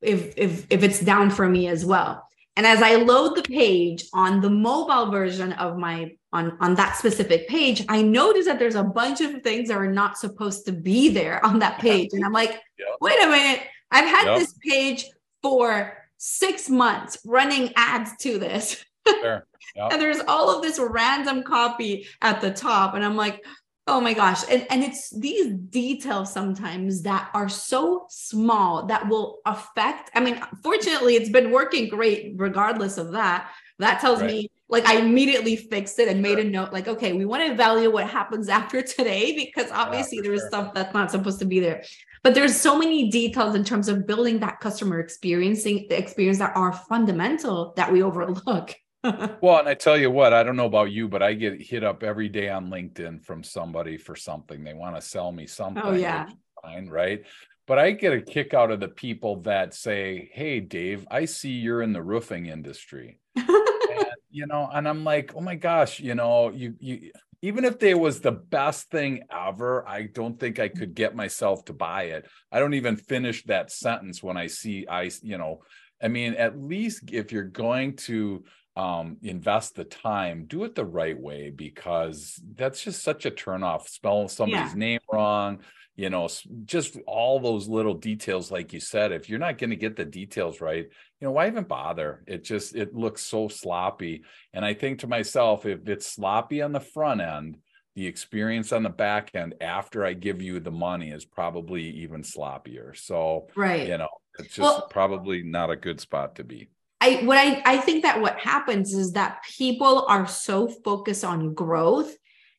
if, 0.00 0.32
if, 0.38 0.66
if 0.70 0.82
it's 0.82 0.98
down 0.98 1.28
for 1.28 1.46
me 1.46 1.68
as 1.68 1.84
well. 1.84 2.26
And 2.56 2.64
as 2.64 2.80
I 2.80 2.94
load 2.94 3.36
the 3.36 3.42
page 3.42 4.06
on 4.14 4.40
the 4.40 4.48
mobile 4.48 5.10
version 5.10 5.52
of 5.52 5.76
my 5.76 6.16
on, 6.32 6.56
on 6.60 6.74
that 6.76 6.96
specific 6.96 7.46
page, 7.48 7.84
I 7.90 8.00
notice 8.00 8.46
that 8.46 8.58
there's 8.58 8.74
a 8.74 8.82
bunch 8.82 9.20
of 9.20 9.42
things 9.42 9.68
that 9.68 9.76
are 9.76 9.92
not 9.92 10.16
supposed 10.16 10.64
to 10.66 10.72
be 10.72 11.10
there 11.10 11.44
on 11.44 11.58
that 11.58 11.80
page. 11.80 12.14
And 12.14 12.24
I'm 12.24 12.32
like, 12.32 12.52
yep. 12.78 12.88
wait 13.02 13.22
a 13.22 13.26
minute, 13.26 13.60
I've 13.90 14.06
had 14.06 14.24
yep. 14.26 14.38
this 14.38 14.54
page 14.66 15.04
for 15.42 15.98
six 16.16 16.70
months 16.70 17.18
running 17.26 17.74
ads 17.76 18.16
to 18.20 18.38
this. 18.38 18.82
Sure. 19.06 19.46
Yep. 19.76 19.92
and 19.92 20.02
there's 20.02 20.20
all 20.28 20.54
of 20.54 20.62
this 20.62 20.78
random 20.78 21.42
copy 21.42 22.06
at 22.22 22.40
the 22.40 22.50
top. 22.50 22.94
And 22.94 23.04
I'm 23.04 23.16
like, 23.16 23.44
oh 23.88 24.00
my 24.00 24.12
gosh. 24.12 24.44
And, 24.50 24.66
and 24.70 24.84
it's 24.84 25.10
these 25.10 25.52
details 25.54 26.32
sometimes 26.32 27.02
that 27.02 27.30
are 27.34 27.48
so 27.48 28.06
small 28.10 28.86
that 28.86 29.08
will 29.08 29.38
affect. 29.46 30.10
I 30.14 30.20
mean, 30.20 30.40
fortunately, 30.62 31.16
it's 31.16 31.30
been 31.30 31.50
working 31.50 31.88
great 31.88 32.34
regardless 32.36 32.98
of 32.98 33.12
that. 33.12 33.50
That 33.78 34.00
tells 34.00 34.20
right. 34.20 34.30
me 34.30 34.50
like 34.68 34.86
I 34.86 34.98
immediately 34.98 35.56
fixed 35.56 35.98
it 35.98 36.08
and 36.08 36.20
made 36.20 36.38
a 36.38 36.44
note 36.44 36.72
like, 36.72 36.88
okay, 36.88 37.14
we 37.14 37.24
want 37.24 37.44
to 37.44 37.52
evaluate 37.52 37.92
what 37.92 38.08
happens 38.08 38.48
after 38.60 38.82
today 38.82 39.34
because 39.34 39.70
obviously 39.72 40.18
yeah, 40.18 40.22
there's 40.24 40.40
sure. 40.40 40.48
stuff 40.48 40.74
that's 40.74 40.94
not 40.94 41.10
supposed 41.10 41.38
to 41.40 41.46
be 41.46 41.60
there. 41.60 41.82
But 42.22 42.34
there's 42.34 42.56
so 42.56 42.78
many 42.78 43.10
details 43.10 43.54
in 43.54 43.64
terms 43.64 43.88
of 43.88 44.06
building 44.06 44.40
that 44.40 44.60
customer 44.60 44.98
experiencing 44.98 45.86
the 45.88 45.96
experience 45.96 46.38
that 46.38 46.56
are 46.56 46.72
fundamental 46.72 47.72
that 47.76 47.92
we 47.92 48.02
overlook. 48.02 48.74
well, 49.40 49.58
and 49.58 49.68
I 49.68 49.74
tell 49.74 49.96
you 49.96 50.10
what, 50.10 50.32
I 50.32 50.42
don't 50.42 50.56
know 50.56 50.66
about 50.66 50.90
you, 50.90 51.08
but 51.08 51.22
I 51.22 51.34
get 51.34 51.60
hit 51.60 51.84
up 51.84 52.02
every 52.02 52.28
day 52.28 52.48
on 52.48 52.70
LinkedIn 52.70 53.24
from 53.24 53.44
somebody 53.44 53.96
for 53.96 54.16
something. 54.16 54.64
They 54.64 54.74
want 54.74 54.96
to 54.96 55.02
sell 55.02 55.30
me 55.30 55.44
oh, 55.44 55.46
something. 55.46 55.82
Oh, 55.84 55.92
yeah. 55.92 56.28
Fine, 56.62 56.88
right? 56.88 57.22
But 57.66 57.78
I 57.78 57.92
get 57.92 58.12
a 58.12 58.20
kick 58.20 58.54
out 58.54 58.70
of 58.70 58.80
the 58.80 58.88
people 58.88 59.42
that 59.42 59.74
say, 59.74 60.30
Hey, 60.32 60.58
Dave, 60.60 61.06
I 61.10 61.26
see 61.26 61.50
you're 61.50 61.82
in 61.82 61.92
the 61.92 62.02
roofing 62.02 62.46
industry. 62.46 63.20
and, 63.36 63.46
you 64.30 64.46
know, 64.46 64.68
and 64.72 64.88
I'm 64.88 65.04
like, 65.04 65.32
oh 65.36 65.40
my 65.40 65.54
gosh, 65.54 66.00
you 66.00 66.14
know, 66.14 66.50
you 66.50 66.74
you 66.80 67.12
even 67.40 67.64
if 67.64 67.78
they 67.78 67.94
was 67.94 68.20
the 68.20 68.32
best 68.32 68.90
thing 68.90 69.22
ever, 69.30 69.86
I 69.86 70.08
don't 70.12 70.40
think 70.40 70.58
I 70.58 70.68
could 70.68 70.94
get 70.94 71.14
myself 71.14 71.64
to 71.66 71.72
buy 71.72 72.04
it. 72.04 72.26
I 72.50 72.58
don't 72.58 72.74
even 72.74 72.96
finish 72.96 73.44
that 73.44 73.70
sentence 73.70 74.22
when 74.22 74.36
I 74.36 74.48
see 74.48 74.86
I, 74.88 75.10
you 75.22 75.38
know, 75.38 75.62
I 76.02 76.08
mean, 76.08 76.34
at 76.34 76.58
least 76.58 77.10
if 77.12 77.30
you're 77.30 77.44
going 77.44 77.96
to 77.96 78.44
um, 78.78 79.16
invest 79.22 79.74
the 79.74 79.82
time, 79.82 80.44
do 80.46 80.62
it 80.62 80.76
the 80.76 80.84
right 80.84 81.18
way 81.18 81.50
because 81.50 82.40
that's 82.54 82.84
just 82.84 83.02
such 83.02 83.26
a 83.26 83.30
turnoff. 83.30 83.88
Spell 83.88 84.28
somebody's 84.28 84.72
yeah. 84.72 84.78
name 84.78 85.00
wrong, 85.12 85.58
you 85.96 86.10
know, 86.10 86.28
just 86.64 86.96
all 87.08 87.40
those 87.40 87.66
little 87.66 87.94
details, 87.94 88.52
like 88.52 88.72
you 88.72 88.78
said. 88.78 89.10
If 89.10 89.28
you're 89.28 89.40
not 89.40 89.58
going 89.58 89.70
to 89.70 89.76
get 89.76 89.96
the 89.96 90.04
details 90.04 90.60
right, 90.60 90.84
you 90.84 91.26
know, 91.26 91.32
why 91.32 91.48
even 91.48 91.64
bother? 91.64 92.22
It 92.28 92.44
just 92.44 92.76
it 92.76 92.94
looks 92.94 93.22
so 93.22 93.48
sloppy. 93.48 94.22
And 94.54 94.64
I 94.64 94.74
think 94.74 95.00
to 95.00 95.08
myself, 95.08 95.66
if 95.66 95.88
it's 95.88 96.06
sloppy 96.06 96.62
on 96.62 96.70
the 96.70 96.78
front 96.78 97.20
end, 97.20 97.58
the 97.96 98.06
experience 98.06 98.70
on 98.70 98.84
the 98.84 98.90
back 98.90 99.32
end 99.34 99.56
after 99.60 100.04
I 100.04 100.12
give 100.12 100.40
you 100.40 100.60
the 100.60 100.70
money 100.70 101.10
is 101.10 101.24
probably 101.24 101.82
even 101.82 102.22
sloppier. 102.22 102.96
So, 102.96 103.48
right, 103.56 103.88
you 103.88 103.98
know, 103.98 104.08
it's 104.38 104.54
just 104.54 104.60
well, 104.60 104.86
probably 104.88 105.42
not 105.42 105.70
a 105.70 105.76
good 105.76 106.00
spot 106.00 106.36
to 106.36 106.44
be. 106.44 106.68
I 107.08 107.24
what 107.24 107.38
I 107.38 107.62
I 107.64 107.76
think 107.78 108.02
that 108.02 108.20
what 108.20 108.38
happens 108.38 108.94
is 108.94 109.12
that 109.12 109.42
people 109.44 110.06
are 110.08 110.26
so 110.26 110.68
focused 110.68 111.24
on 111.24 111.54
growth, 111.54 112.14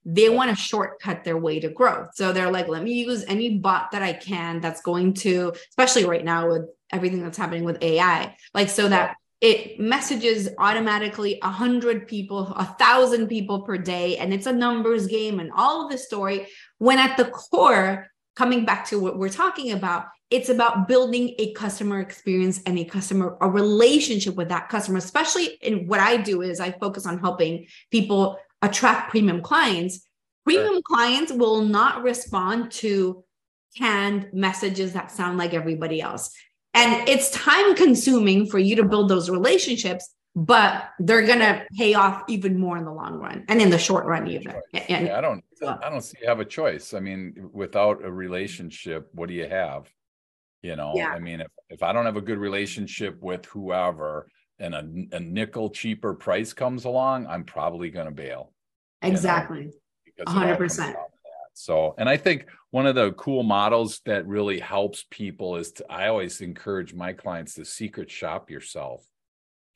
they 0.05 0.29
want 0.29 0.49
to 0.49 0.55
shortcut 0.55 1.23
their 1.23 1.37
way 1.37 1.59
to 1.59 1.69
growth. 1.69 2.09
So 2.15 2.31
they're 2.31 2.51
like, 2.51 2.67
let 2.67 2.83
me 2.83 2.93
use 2.93 3.23
any 3.27 3.57
bot 3.57 3.91
that 3.91 4.01
I 4.01 4.13
can 4.13 4.59
that's 4.59 4.81
going 4.81 5.13
to, 5.15 5.53
especially 5.69 6.05
right 6.05 6.25
now 6.25 6.49
with 6.49 6.63
everything 6.91 7.21
that's 7.21 7.37
happening 7.37 7.63
with 7.63 7.81
AI, 7.83 8.35
like 8.53 8.69
so 8.69 8.89
that 8.89 9.15
it 9.41 9.79
messages 9.79 10.49
automatically 10.57 11.39
a 11.41 11.49
hundred 11.49 12.07
people, 12.07 12.47
a 12.57 12.65
thousand 12.65 13.27
people 13.27 13.61
per 13.61 13.77
day, 13.77 14.17
and 14.17 14.33
it's 14.33 14.47
a 14.47 14.51
numbers 14.51 15.07
game 15.07 15.39
and 15.39 15.51
all 15.55 15.85
of 15.85 15.91
the 15.91 15.97
story. 15.97 16.47
When 16.77 16.97
at 16.97 17.15
the 17.15 17.25
core, 17.25 18.07
coming 18.39 18.63
back 18.63 18.85
to 18.85 18.97
what 18.97 19.17
we're 19.17 19.27
talking 19.27 19.73
about, 19.73 20.05
it's 20.31 20.47
about 20.47 20.87
building 20.87 21.35
a 21.39 21.51
customer 21.51 21.99
experience 21.99 22.61
and 22.65 22.79
a 22.79 22.85
customer 22.85 23.37
a 23.41 23.49
relationship 23.49 24.35
with 24.35 24.47
that 24.47 24.69
customer 24.69 24.99
especially 24.99 25.57
in 25.61 25.87
what 25.87 25.99
i 25.99 26.15
do 26.15 26.43
is 26.43 26.59
i 26.59 26.71
focus 26.73 27.07
on 27.07 27.17
helping 27.17 27.65
people 27.89 28.37
attract 28.61 29.09
premium 29.09 29.41
clients 29.41 30.07
premium 30.45 30.75
sure. 30.75 30.81
clients 30.85 31.31
will 31.31 31.61
not 31.61 32.03
respond 32.03 32.69
to 32.71 33.23
canned 33.75 34.27
messages 34.31 34.93
that 34.93 35.09
sound 35.09 35.39
like 35.39 35.55
everybody 35.55 35.99
else 35.99 36.31
and 36.75 37.09
it's 37.09 37.31
time 37.31 37.73
consuming 37.75 38.45
for 38.45 38.59
you 38.59 38.75
to 38.75 38.83
build 38.83 39.09
those 39.09 39.31
relationships 39.31 40.13
but 40.35 40.91
they're 40.99 41.25
gonna 41.25 41.65
pay 41.77 41.93
off 41.93 42.23
even 42.27 42.59
more 42.59 42.77
in 42.77 42.85
the 42.85 42.91
long 42.91 43.15
run 43.15 43.43
and 43.47 43.61
in 43.61 43.69
the 43.69 43.79
short 43.79 44.05
run 44.05 44.27
even 44.27 44.55
and, 44.73 45.07
yeah, 45.07 45.17
i 45.17 45.21
don't 45.21 45.43
i 45.81 45.89
don't 45.89 46.01
see 46.01 46.17
you 46.21 46.27
have 46.27 46.39
a 46.39 46.45
choice 46.45 46.93
i 46.93 46.99
mean 46.99 47.49
without 47.51 48.03
a 48.05 48.11
relationship 48.11 49.09
what 49.13 49.27
do 49.27 49.33
you 49.33 49.47
have 49.49 49.89
you 50.61 50.75
know, 50.75 50.93
yeah. 50.95 51.09
I 51.09 51.19
mean, 51.19 51.41
if, 51.41 51.47
if 51.69 51.83
I 51.83 51.93
don't 51.93 52.05
have 52.05 52.17
a 52.17 52.21
good 52.21 52.37
relationship 52.37 53.21
with 53.21 53.45
whoever 53.45 54.27
and 54.59 54.75
a, 54.75 55.15
a 55.15 55.19
nickel 55.19 55.69
cheaper 55.69 56.13
price 56.13 56.51
comes 56.53 56.85
along, 56.85 57.27
I'm 57.27 57.45
probably 57.45 57.89
going 57.89 58.07
to 58.07 58.11
bail. 58.11 58.51
Exactly. 59.01 59.71
Know, 60.17 60.25
100%. 60.25 60.95
So, 61.53 61.95
and 61.97 62.09
I 62.09 62.17
think 62.17 62.47
one 62.71 62.85
of 62.85 62.95
the 62.95 63.13
cool 63.13 63.43
models 63.43 64.01
that 64.05 64.27
really 64.27 64.59
helps 64.59 65.05
people 65.09 65.55
is 65.55 65.71
to, 65.73 65.85
I 65.89 66.07
always 66.07 66.41
encourage 66.41 66.93
my 66.93 67.13
clients 67.13 67.53
to 67.55 67.65
secret 67.65 68.11
shop 68.11 68.49
yourself. 68.49 69.05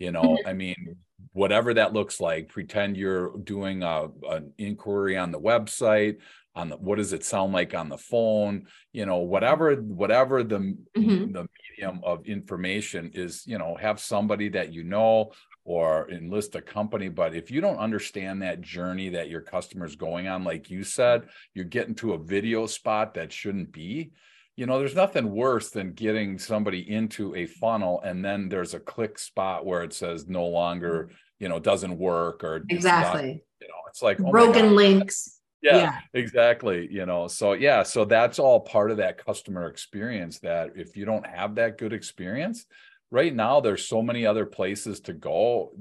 You 0.03 0.11
know, 0.11 0.37
I 0.45 0.51
mean, 0.51 0.97
whatever 1.31 1.73
that 1.75 1.93
looks 1.93 2.19
like, 2.19 2.49
pretend 2.49 2.97
you're 2.97 3.37
doing 3.37 3.83
a, 3.83 4.09
an 4.29 4.51
inquiry 4.57 5.15
on 5.15 5.31
the 5.31 5.39
website, 5.39 6.17
on 6.55 6.67
the 6.67 6.75
what 6.75 6.97
does 6.97 7.13
it 7.13 7.23
sound 7.23 7.53
like 7.53 7.73
on 7.73 7.87
the 7.87 7.97
phone? 7.97 8.67
You 8.91 9.05
know 9.05 9.19
whatever 9.19 9.75
whatever 9.75 10.43
the 10.43 10.59
mm-hmm. 10.59 11.31
the 11.31 11.47
medium 11.71 12.01
of 12.03 12.25
information 12.25 13.11
is 13.13 13.47
you 13.47 13.57
know 13.57 13.77
have 13.79 14.01
somebody 14.01 14.49
that 14.49 14.73
you 14.73 14.83
know 14.83 15.31
or 15.63 16.11
enlist 16.11 16.55
a 16.55 16.61
company. 16.61 17.07
But 17.07 17.33
if 17.33 17.49
you 17.49 17.61
don't 17.61 17.77
understand 17.77 18.41
that 18.41 18.59
journey 18.59 19.07
that 19.09 19.29
your 19.29 19.41
customer's 19.41 19.95
going 19.95 20.27
on 20.27 20.43
like 20.43 20.69
you 20.69 20.83
said 20.83 21.29
you're 21.53 21.63
getting 21.63 21.95
to 21.95 22.13
a 22.13 22.23
video 22.23 22.67
spot 22.67 23.13
that 23.13 23.31
shouldn't 23.31 23.71
be 23.71 24.11
you 24.55 24.65
know 24.65 24.79
there's 24.79 24.95
nothing 24.95 25.31
worse 25.31 25.69
than 25.69 25.93
getting 25.93 26.37
somebody 26.37 26.89
into 26.89 27.35
a 27.35 27.45
funnel 27.45 28.01
and 28.03 28.23
then 28.23 28.49
there's 28.49 28.73
a 28.73 28.79
click 28.79 29.17
spot 29.17 29.65
where 29.65 29.83
it 29.83 29.93
says 29.93 30.27
no 30.27 30.45
longer 30.45 31.05
mm-hmm. 31.05 31.15
you 31.39 31.49
know 31.49 31.59
doesn't 31.59 31.97
work 31.97 32.43
or 32.43 32.63
exactly 32.69 33.21
not, 33.21 33.39
you 33.61 33.67
know 33.67 33.81
it's 33.89 34.01
like 34.01 34.19
oh 34.21 34.31
broken 34.31 34.75
links. 34.75 35.39
Yeah, 35.61 35.77
yeah, 35.77 35.99
exactly 36.13 36.89
you 36.91 37.05
know 37.05 37.27
so 37.27 37.53
yeah 37.53 37.83
so 37.83 38.03
that's 38.03 38.37
all 38.37 38.59
part 38.59 38.91
of 38.91 38.97
that 38.97 39.23
customer 39.23 39.67
experience 39.67 40.39
that 40.39 40.71
if 40.75 40.97
you 40.97 41.05
don't 41.05 41.25
have 41.25 41.55
that 41.55 41.77
good 41.77 41.93
experience 41.93 42.65
right 43.11 43.33
now 43.33 43.61
there's 43.61 43.87
so 43.87 44.01
many 44.01 44.25
other 44.25 44.45
places 44.45 44.99
to 45.01 45.13
go 45.13 45.71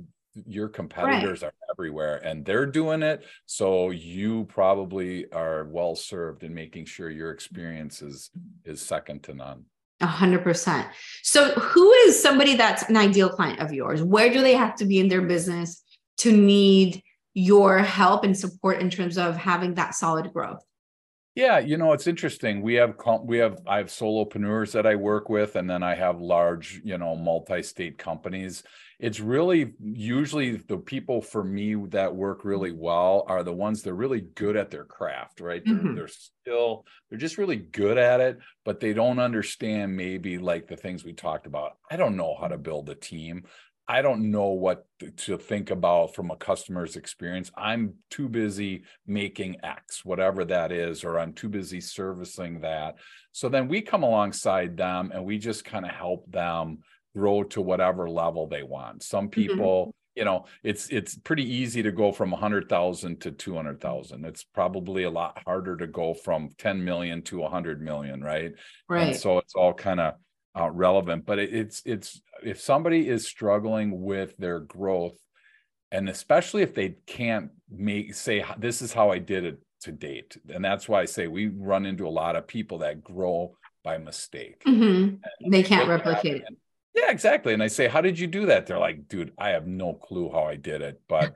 your 0.47 0.69
competitors 0.69 1.43
right. 1.43 1.49
are 1.49 1.73
everywhere 1.73 2.17
and 2.25 2.45
they're 2.45 2.67
doing 2.67 3.03
it 3.03 3.25
so 3.45 3.91
you 3.91 4.45
probably 4.45 5.31
are 5.33 5.65
well 5.65 5.95
served 5.95 6.43
in 6.43 6.55
making 6.55 6.87
sure 6.87 7.11
your 7.11 7.31
experience 7.31 8.01
is 8.01 8.31
is 8.65 8.81
second 8.81 9.23
to 9.23 9.35
none 9.35 9.65
a 10.03 10.07
hundred 10.07 10.43
percent. 10.43 10.89
So 11.23 11.53
who 11.53 11.91
is 11.93 12.21
somebody 12.21 12.57
that's 12.57 12.89
an 12.89 12.97
ideal 12.97 13.29
client 13.29 13.61
of 13.61 13.73
yours? 13.73 14.03
Where 14.03 14.33
do 14.33 14.41
they 14.41 14.55
have 14.55 14.75
to 14.77 14.85
be 14.85 14.99
in 14.99 15.09
their 15.09 15.23
business 15.23 15.83
to 16.19 16.33
need 16.33 17.03
your 17.35 17.79
help 17.79 18.25
and 18.25 18.37
support 18.37 18.81
in 18.81 18.91
terms 18.91 19.17
of 19.17 19.37
having 19.37 19.75
that 19.75 19.95
solid 19.95 20.33
growth? 20.33 20.63
Yeah, 21.35 21.61
you 21.61 21.79
know, 21.79 21.93
it's 21.93 22.07
interesting. 22.07 22.61
We 22.61 22.75
have 22.75 22.95
we 23.23 23.39
have 23.39 23.59
I 23.67 23.79
have 23.79 23.87
solopreneurs 23.87 24.73
that 24.73 24.87
I 24.87 24.97
work 24.97 25.31
with, 25.31 25.57
and 25.57 25.71
then 25.71 25.83
I 25.83 25.95
have 25.95 26.21
large, 26.21 26.83
you 26.85 26.99
know, 26.99 27.17
multi-state 27.17 27.97
companies. 27.97 28.65
It's 29.03 29.21
really 29.21 29.75
usually 29.83 30.57
the 30.57 30.79
people 30.79 31.21
for 31.21 31.43
me 31.43 31.75
that 31.89 32.15
work 32.15 32.45
really 32.45 32.73
well 32.73 33.25
are 33.27 33.43
the 33.43 33.53
ones 33.53 33.83
that 33.83 33.91
are 33.91 33.95
really 33.97 34.21
good 34.21 34.57
at 34.57 34.71
their 34.71 34.85
craft, 34.85 35.41
right? 35.41 35.63
They're, 35.67 35.77
Mhm. 35.77 35.95
they're 35.97 36.09
still 36.09 36.87
they're 37.11 37.19
just 37.19 37.37
really 37.37 37.57
good 37.57 37.99
at 37.99 38.21
it, 38.21 38.39
but 38.65 38.81
they 38.81 38.95
don't 38.95 39.19
understand 39.19 39.97
maybe 39.97 40.39
like 40.39 40.69
the 40.69 40.77
things 40.77 41.05
we 41.05 41.13
talked 41.13 41.47
about. 41.47 41.73
I 41.91 41.97
don't 41.97 42.17
know 42.17 42.37
how 42.41 42.49
to 42.49 42.57
build 42.59 42.89
a 42.91 42.95
team. 42.95 43.45
I 43.89 44.01
don't 44.01 44.31
know 44.31 44.51
what 44.51 44.87
to 45.17 45.37
think 45.37 45.71
about 45.71 46.15
from 46.15 46.31
a 46.31 46.37
customer's 46.37 46.95
experience. 46.95 47.51
I'm 47.57 47.97
too 48.11 48.29
busy 48.29 48.85
making 49.05 49.57
X, 49.65 50.05
whatever 50.05 50.45
that 50.45 50.71
is, 50.71 51.03
or 51.03 51.19
I'm 51.19 51.33
too 51.33 51.49
busy 51.49 51.81
servicing 51.81 52.61
that. 52.61 52.95
So 53.33 53.49
then 53.49 53.67
we 53.67 53.83
come 53.83 54.05
alongside 54.05 54.77
them 54.77 55.11
and 55.13 55.25
we 55.25 55.39
just 55.39 55.65
kind 55.65 55.85
of 55.85 55.91
help 55.91 56.31
them 56.31 56.79
grow 57.17 57.43
to 57.45 57.61
whatever 57.61 58.09
level 58.09 58.47
they 58.47 58.63
want. 58.63 59.03
Some 59.03 59.29
people, 59.29 59.95
you 60.15 60.25
know, 60.25 60.47
it's 60.63 60.89
it's 60.89 61.17
pretty 61.17 61.45
easy 61.45 61.83
to 61.83 61.93
go 61.93 62.13
from 62.13 62.31
100,000 62.31 63.21
to 63.21 63.31
200,000. 63.31 64.25
It's 64.25 64.45
probably 64.45 65.05
a 65.05 65.11
lot 65.11 65.43
harder 65.45 65.77
to 65.77 65.87
go 65.87 66.15
from 66.15 66.51
10 66.59 66.85
million 66.85 67.23
to 67.23 67.39
100 67.39 67.81
million, 67.83 68.23
right? 68.23 68.47
And 68.47 68.57
Right. 68.89 69.17
so 69.17 69.39
it's 69.39 69.55
all 69.55 69.75
kind 69.75 70.01
of 70.01 70.15
uh, 70.59 70.71
relevant, 70.71 71.25
but 71.25 71.39
it, 71.39 71.55
it's 71.55 71.83
it's 71.87 72.21
if 72.45 72.61
somebody 72.61 73.09
is 73.09 73.27
struggling 73.27 74.03
with 74.03 74.37
their 74.37 74.61
growth, 74.61 75.17
and 75.91 76.09
especially 76.11 76.63
if 76.63 76.75
they 76.75 76.97
can't 77.07 77.51
make 77.71 78.15
say 78.15 78.45
this 78.59 78.83
is 78.83 78.93
how 78.93 79.11
I 79.11 79.19
did 79.19 79.45
it 79.45 79.59
to 79.83 79.93
date, 79.93 80.37
and 80.53 80.63
that's 80.63 80.89
why 80.91 81.01
I 81.01 81.05
say 81.07 81.27
we 81.27 81.49
run 81.49 81.87
into 81.87 82.07
a 82.07 82.11
lot 82.11 82.37
of 82.37 82.47
people 82.47 82.79
that 82.79 83.03
grow 83.03 83.57
by 83.83 83.97
mistake. 83.99 84.63
Mhm. 84.67 85.21
They 85.51 85.63
can't 85.63 85.89
replicate 85.89 86.37
it. 86.37 86.45
and- 86.47 86.57
Yeah, 86.95 87.11
exactly. 87.11 87.55
And 87.55 87.63
I 87.63 87.69
say, 87.69 87.89
how 87.89 88.03
did 88.03 88.19
you 88.19 88.27
do 88.27 88.47
that? 88.47 88.67
They're 88.67 88.79
like, 88.79 89.09
dude, 89.09 89.33
I 89.39 89.51
have 89.51 89.67
no 89.67 89.95
clue 89.95 90.31
how 90.31 90.45
I 90.45 90.57
did 90.57 90.83
it, 90.83 91.01
but 91.09 91.33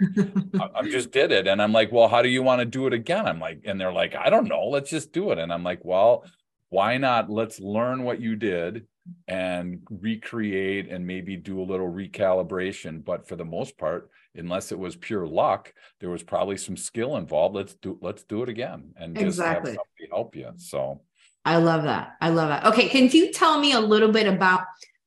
I, 0.60 0.68
I 0.74 0.82
just 0.90 1.12
did 1.12 1.32
it. 1.32 1.46
And 1.46 1.62
I'm 1.62 1.72
like, 1.72 1.90
well, 1.90 2.08
how 2.08 2.20
do 2.20 2.28
you 2.28 2.42
want 2.42 2.60
to 2.60 2.66
do 2.66 2.86
it 2.86 2.92
again? 2.92 3.26
I'm 3.26 3.40
like, 3.40 3.62
and 3.64 3.80
they're 3.80 3.92
like, 3.92 4.14
I 4.14 4.28
don't 4.28 4.48
know. 4.48 4.66
Let's 4.66 4.90
just 4.90 5.12
do 5.12 5.30
it. 5.30 5.38
And 5.38 5.50
I'm 5.50 5.62
like, 5.64 5.80
well, 5.82 6.24
why 6.68 6.98
not? 6.98 7.30
Let's 7.30 7.58
learn 7.58 8.02
what 8.02 8.20
you 8.20 8.36
did 8.36 8.86
and 9.28 9.80
recreate 9.88 10.90
and 10.90 11.06
maybe 11.06 11.36
do 11.36 11.60
a 11.60 11.64
little 11.64 11.90
recalibration. 11.90 13.02
But 13.02 13.26
for 13.26 13.36
the 13.36 13.44
most 13.44 13.78
part, 13.78 14.10
unless 14.34 14.72
it 14.72 14.78
was 14.78 14.94
pure 14.94 15.26
luck, 15.26 15.72
there 16.00 16.10
was 16.10 16.22
probably 16.22 16.58
some 16.58 16.76
skill 16.76 17.16
involved. 17.16 17.54
Let's 17.54 17.74
do 17.76 17.98
let's 18.02 18.24
do 18.24 18.42
it 18.42 18.50
again 18.50 18.92
and 18.96 19.14
just 19.14 19.38
Exactly. 19.38 19.70
have 19.72 19.78
somebody 19.78 20.10
help 20.10 20.36
you. 20.36 20.52
So 20.56 21.00
I 21.46 21.56
love 21.56 21.84
that. 21.84 22.16
I 22.20 22.28
love 22.28 22.48
that. 22.48 22.66
Okay, 22.66 22.88
can 22.88 23.08
you 23.08 23.32
tell 23.32 23.58
me 23.58 23.72
a 23.72 23.80
little 23.80 24.10
bit 24.10 24.26
about 24.26 24.62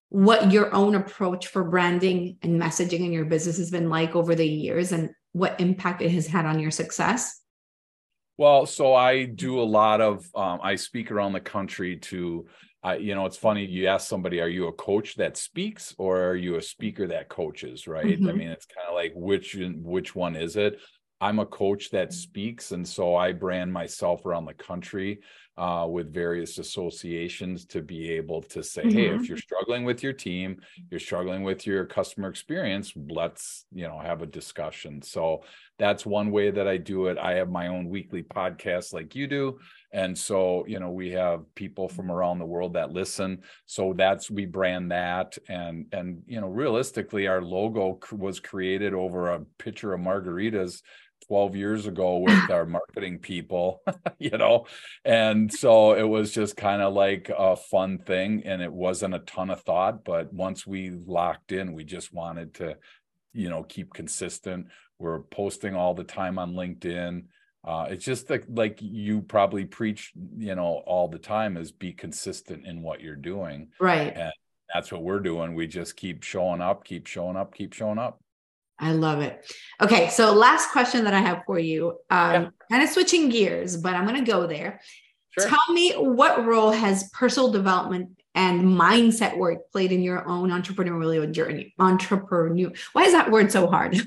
what 0.10 0.52
your 0.52 0.74
own 0.74 0.96
approach 0.96 1.48
for 1.48 1.64
branding 1.64 2.38
and 2.42 2.60
messaging 2.62 3.02
in 3.06 3.14
your 3.14 3.26
business 3.26 3.58
has 3.58 3.72
been 3.72 3.90
like 3.90 4.16
over 4.16 4.36
the 4.36 4.48
years 4.48 4.92
and 4.92 5.12
what 5.32 5.60
impact 5.62 6.02
it 6.02 6.10
has 6.10 6.28
had 6.28 6.46
on 6.46 6.60
your 6.60 6.72
success? 6.72 7.42
Well, 8.38 8.66
so 8.66 8.94
I 8.96 9.26
do 9.26 9.60
a 9.60 9.64
lot 9.64 10.02
of 10.02 10.26
um, 10.34 10.60
I 10.64 10.76
speak 10.76 11.12
around 11.12 11.34
the 11.34 11.40
country 11.42 11.98
to 11.98 12.48
I 12.82 12.96
you 12.96 13.14
know 13.14 13.26
it's 13.26 13.38
funny 13.38 13.66
you 13.66 13.88
ask 13.88 14.08
somebody 14.08 14.40
are 14.40 14.48
you 14.48 14.68
a 14.68 14.74
coach 14.74 15.16
that 15.16 15.36
speaks 15.36 15.94
or 15.98 16.22
are 16.24 16.36
you 16.36 16.56
a 16.56 16.62
speaker 16.62 17.08
that 17.08 17.28
coaches 17.28 17.88
right 17.88 18.20
I 18.26 18.32
Mhm. 18.32 18.38
mean 18.38 18.48
it's 18.48 18.66
kind 18.66 18.88
of 18.88 18.96
like 18.96 19.12
which 19.16 19.58
which 19.60 20.16
one 20.16 20.38
is 20.38 20.56
it 20.56 20.80
I'm 21.22 21.40
a 21.40 21.46
coach 21.46 21.90
that 21.92 22.14
speaks 22.14 22.72
and 22.72 22.88
so 22.88 23.16
I 23.16 23.34
brand 23.34 23.72
myself 23.74 24.26
around 24.26 24.46
the 24.46 24.54
country 24.54 25.20
uh, 25.58 25.86
with 25.90 26.14
various 26.14 26.58
associations 26.58 27.66
to 27.66 27.82
be 27.82 28.12
able 28.12 28.42
to 28.42 28.64
say 28.64 28.90
hey 28.90 29.10
Mhm. 29.10 29.16
if 29.16 29.28
you're 29.28 29.38
struggling 29.38 29.84
with 29.84 30.02
your 30.02 30.14
team 30.14 30.62
you're 30.90 31.02
struggling 31.02 31.44
with 31.44 31.68
your 31.68 31.86
customer 31.86 32.30
experience 32.30 32.94
let's 32.96 33.66
you 33.72 33.86
know 33.86 34.00
have 34.00 34.22
a 34.22 34.26
discussion 34.26 35.02
so 35.02 35.44
that's 35.78 36.06
one 36.06 36.32
way 36.32 36.52
that 36.52 36.68
I 36.68 36.76
do 36.76 37.08
it. 37.08 37.18
I 37.18 37.36
have 37.36 37.50
my 37.50 37.68
own 37.68 37.88
weekly 37.88 38.22
podcast 38.22 38.92
like 38.92 39.16
you 39.16 39.28
do. 39.28 39.60
And 39.94 40.18
so, 40.18 40.66
you 40.68 40.78
know, 40.78 40.92
we 40.92 41.12
have 41.12 41.46
people 41.56 41.88
from 41.88 42.12
around 42.12 42.40
the 42.40 42.46
world 42.46 42.74
that 42.74 42.92
listen. 42.92 43.44
So 43.66 43.94
that's 43.94 44.30
we 44.30 44.46
brand 44.46 44.92
that 44.92 45.38
and 45.48 45.86
and 45.94 46.22
you 46.28 46.42
know, 46.42 46.48
realistically 46.50 47.28
our 47.28 47.42
logo 47.42 47.98
was 48.12 48.42
created 48.42 48.94
over 48.94 49.30
a 49.30 49.46
picture 49.58 49.94
of 49.94 50.02
margaritas 50.02 50.82
12 51.30 51.56
years 51.56 51.86
ago 51.86 52.18
with 52.18 52.50
our 52.50 52.66
marketing 52.66 53.20
people, 53.20 53.82
you 54.20 54.32
know. 54.32 54.66
And 55.06 55.54
so 55.54 55.94
it 55.94 56.04
was 56.04 56.34
just 56.34 56.58
kind 56.58 56.82
of 56.82 56.94
like 56.94 57.32
a 57.36 57.56
fun 57.56 58.00
thing 58.00 58.44
and 58.46 58.62
it 58.62 58.74
wasn't 58.74 59.14
a 59.14 59.20
ton 59.20 59.52
of 59.52 59.62
thought, 59.62 60.04
but 60.04 60.34
once 60.34 60.68
we 60.68 60.90
locked 60.90 61.52
in, 61.52 61.74
we 61.74 61.84
just 61.84 62.14
wanted 62.14 62.56
to 62.56 62.76
you 63.32 63.50
know 63.50 63.64
keep 63.64 63.94
consistent. 63.94 64.68
We're 64.98 65.20
posting 65.20 65.76
all 65.76 65.94
the 65.94 66.04
time 66.04 66.40
on 66.40 66.54
linkedin. 66.54 67.26
Uh, 67.64 67.88
it's 67.90 68.06
just 68.06 68.30
like 68.30 68.46
like 68.50 68.80
you 68.82 69.22
probably 69.22 69.66
preach 69.66 70.12
you 70.38 70.56
know 70.56 70.82
all 70.88 71.08
the 71.08 71.20
time 71.20 71.58
is 71.58 71.72
be 71.72 71.94
consistent 71.94 72.66
in 72.66 72.82
what 72.82 73.02
you're 73.02 73.16
doing. 73.16 73.70
Right. 73.80 74.16
and 74.16 74.34
that's 74.74 74.92
what 74.92 75.04
we're 75.04 75.20
doing. 75.20 75.56
We 75.56 75.68
just 75.68 75.96
keep 75.96 76.24
showing 76.24 76.62
up 76.62 76.84
keep 76.84 77.06
showing 77.06 77.38
up 77.38 77.54
keep 77.54 77.74
showing 77.74 78.00
up 78.00 78.20
I 78.80 78.92
love 78.94 79.20
it. 79.22 79.46
Okay, 79.82 80.10
so 80.10 80.34
last 80.34 80.72
question 80.72 81.04
that 81.06 81.14
I 81.14 81.20
have 81.20 81.44
for 81.46 81.60
you, 81.60 82.00
um, 82.10 82.32
Yeah. 82.44 82.50
kind 82.72 82.84
of 82.84 82.90
switching 82.90 83.30
gears, 83.30 83.76
but 83.78 83.94
I'm 83.94 84.06
going 84.08 84.24
to 84.24 84.32
go 84.32 84.48
there. 84.48 84.80
Sure. 85.38 85.48
Tell 85.50 85.74
me 85.74 85.94
what 85.94 86.46
role 86.46 86.72
has 86.72 87.10
personal 87.12 87.52
development 87.52 88.10
and 88.36 88.62
mindset 88.66 89.38
work 89.38 89.72
played 89.72 89.92
in 89.92 90.02
your 90.02 90.28
own 90.28 90.50
entrepreneurial 90.50 91.30
journey? 91.32 91.74
Entrepreneur. 91.80 92.72
Why 92.94 93.04
is 93.04 93.14
that 93.14 93.30
word 93.32 93.52
so 93.52 93.68
hard? 93.68 93.96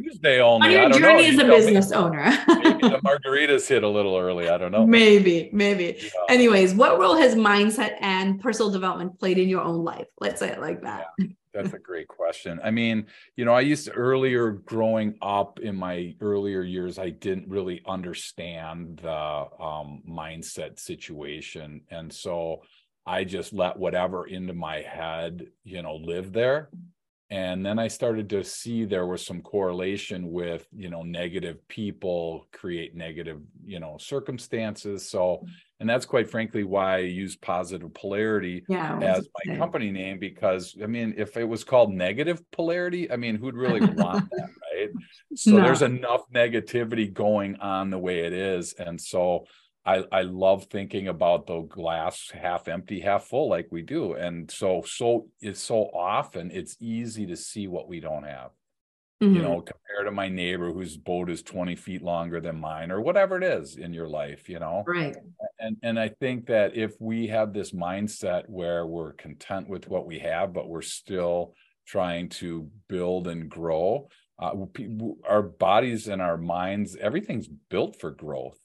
tuesday 0.00 0.40
only 0.40 0.68
On 0.68 0.72
I 0.74 0.86
your 0.88 0.90
journey 0.98 1.26
as 1.26 1.34
a 1.34 1.38
tell 1.38 1.48
me. 1.48 1.56
business 1.56 1.92
owner. 1.92 2.24
maybe 2.48 2.88
the 2.88 2.98
margaritas 3.04 3.68
hit 3.68 3.82
a 3.84 3.88
little 3.88 4.16
early 4.16 4.48
i 4.48 4.56
don't 4.56 4.72
know 4.72 4.86
maybe, 4.86 5.50
maybe. 5.52 5.98
Yeah. 6.00 6.08
Anyways, 6.30 6.74
what 6.74 6.98
role 6.98 7.14
has 7.16 7.34
mindset 7.34 7.96
and 8.00 8.40
personal 8.40 8.70
development 8.72 9.18
played 9.20 9.38
in 9.38 9.48
your 9.50 9.60
own 9.60 9.84
life? 9.84 10.06
Let's 10.20 10.40
say 10.40 10.48
it 10.48 10.60
like 10.60 10.80
that. 10.82 11.06
That's 11.54 11.72
a 11.72 11.78
great 11.78 12.08
question. 12.08 12.60
I 12.64 12.72
mean, 12.72 13.06
you 13.36 13.44
know, 13.44 13.54
I 13.54 13.60
used 13.60 13.84
to 13.86 13.92
earlier 13.92 14.50
growing 14.50 15.16
up 15.22 15.60
in 15.60 15.76
my 15.76 16.16
earlier 16.20 16.62
years, 16.62 16.98
I 16.98 17.10
didn't 17.10 17.48
really 17.48 17.80
understand 17.86 18.98
the 19.02 19.46
um, 19.60 20.02
mindset 20.08 20.80
situation. 20.80 21.82
And 21.90 22.12
so 22.12 22.62
I 23.06 23.22
just 23.22 23.52
let 23.52 23.78
whatever 23.78 24.26
into 24.26 24.52
my 24.52 24.80
head, 24.80 25.46
you 25.62 25.82
know, 25.82 25.94
live 25.94 26.32
there. 26.32 26.70
And 27.30 27.64
then 27.64 27.78
I 27.78 27.88
started 27.88 28.28
to 28.30 28.44
see 28.44 28.84
there 28.84 29.06
was 29.06 29.24
some 29.24 29.40
correlation 29.40 30.30
with, 30.32 30.66
you 30.72 30.90
know, 30.90 31.02
negative 31.02 31.66
people 31.68 32.46
create 32.52 32.94
negative, 32.94 33.40
you 33.64 33.80
know, 33.80 33.96
circumstances. 33.98 35.08
So, 35.08 35.46
and 35.80 35.88
that's 35.88 36.06
quite 36.06 36.30
frankly 36.30 36.64
why 36.64 36.94
I 36.96 36.98
use 36.98 37.36
positive 37.36 37.92
polarity 37.94 38.64
Yeah. 38.68 38.98
as 39.02 39.28
my 39.34 39.56
company 39.56 39.90
name 39.90 40.18
because 40.18 40.76
I 40.82 40.86
mean, 40.86 41.14
if 41.16 41.36
it 41.36 41.44
was 41.44 41.64
called 41.64 41.92
negative 41.92 42.40
polarity, 42.52 43.10
I 43.10 43.16
mean, 43.16 43.36
who'd 43.36 43.56
really 43.56 43.80
want 43.90 44.24
that, 44.30 44.48
right? 44.72 44.90
So 45.34 45.56
No. 45.56 45.62
there's 45.64 45.82
enough 45.82 46.22
negativity 46.32 47.12
going 47.12 47.56
on 47.56 47.90
the 47.90 47.98
way 47.98 48.20
it 48.20 48.32
is, 48.32 48.72
and 48.74 49.00
so 49.00 49.46
I 49.84 50.04
I 50.12 50.22
love 50.22 50.64
thinking 50.66 51.08
about 51.08 51.46
the 51.46 51.60
glass 51.62 52.30
half 52.30 52.68
empty, 52.68 53.00
half 53.00 53.24
full, 53.24 53.48
like 53.48 53.68
we 53.70 53.82
do, 53.82 54.14
and 54.14 54.50
so 54.50 54.82
so 54.82 55.28
it's 55.40 55.60
so 55.60 55.84
often 55.92 56.50
it's 56.50 56.76
easy 56.80 57.26
to 57.26 57.36
see 57.36 57.66
what 57.68 57.88
we 57.88 58.00
don't 58.00 58.24
have 58.24 58.52
Mhm. 59.20 59.30
you 59.30 59.42
know, 59.42 59.60
compared 59.60 60.06
to 60.06 60.12
my 60.12 60.28
neighbor 60.28 60.72
whose 60.72 60.96
boat 60.96 61.30
is 61.30 61.42
20 61.42 61.76
feet 61.76 62.02
longer 62.02 62.40
than 62.40 62.60
mine 62.60 62.90
or 62.90 63.00
whatever 63.00 63.36
it 63.36 63.44
is 63.44 63.76
in 63.76 63.92
your 63.94 64.08
life, 64.08 64.48
you 64.48 64.58
know. 64.58 64.86
right. 64.86 65.16
And 65.60 65.76
and 65.82 65.98
I 66.00 66.08
think 66.08 66.46
that 66.46 66.76
if 66.76 67.00
we 67.00 67.28
have 67.28 67.52
this 67.52 67.72
mindset 67.72 68.48
where 68.48 68.86
we're 68.86 69.12
content 69.14 69.68
with 69.68 69.88
what 69.88 70.06
we 70.06 70.18
have, 70.20 70.52
but 70.52 70.68
we're 70.68 70.82
still 70.82 71.54
trying 71.86 72.28
to 72.30 72.70
build 72.88 73.28
and 73.28 73.50
grow, 73.50 74.08
uh, 74.38 74.54
our 75.28 75.42
bodies 75.42 76.08
and 76.08 76.22
our 76.22 76.36
minds, 76.38 76.96
everything's 76.96 77.48
built 77.48 78.00
for 78.00 78.10
growth. 78.10 78.58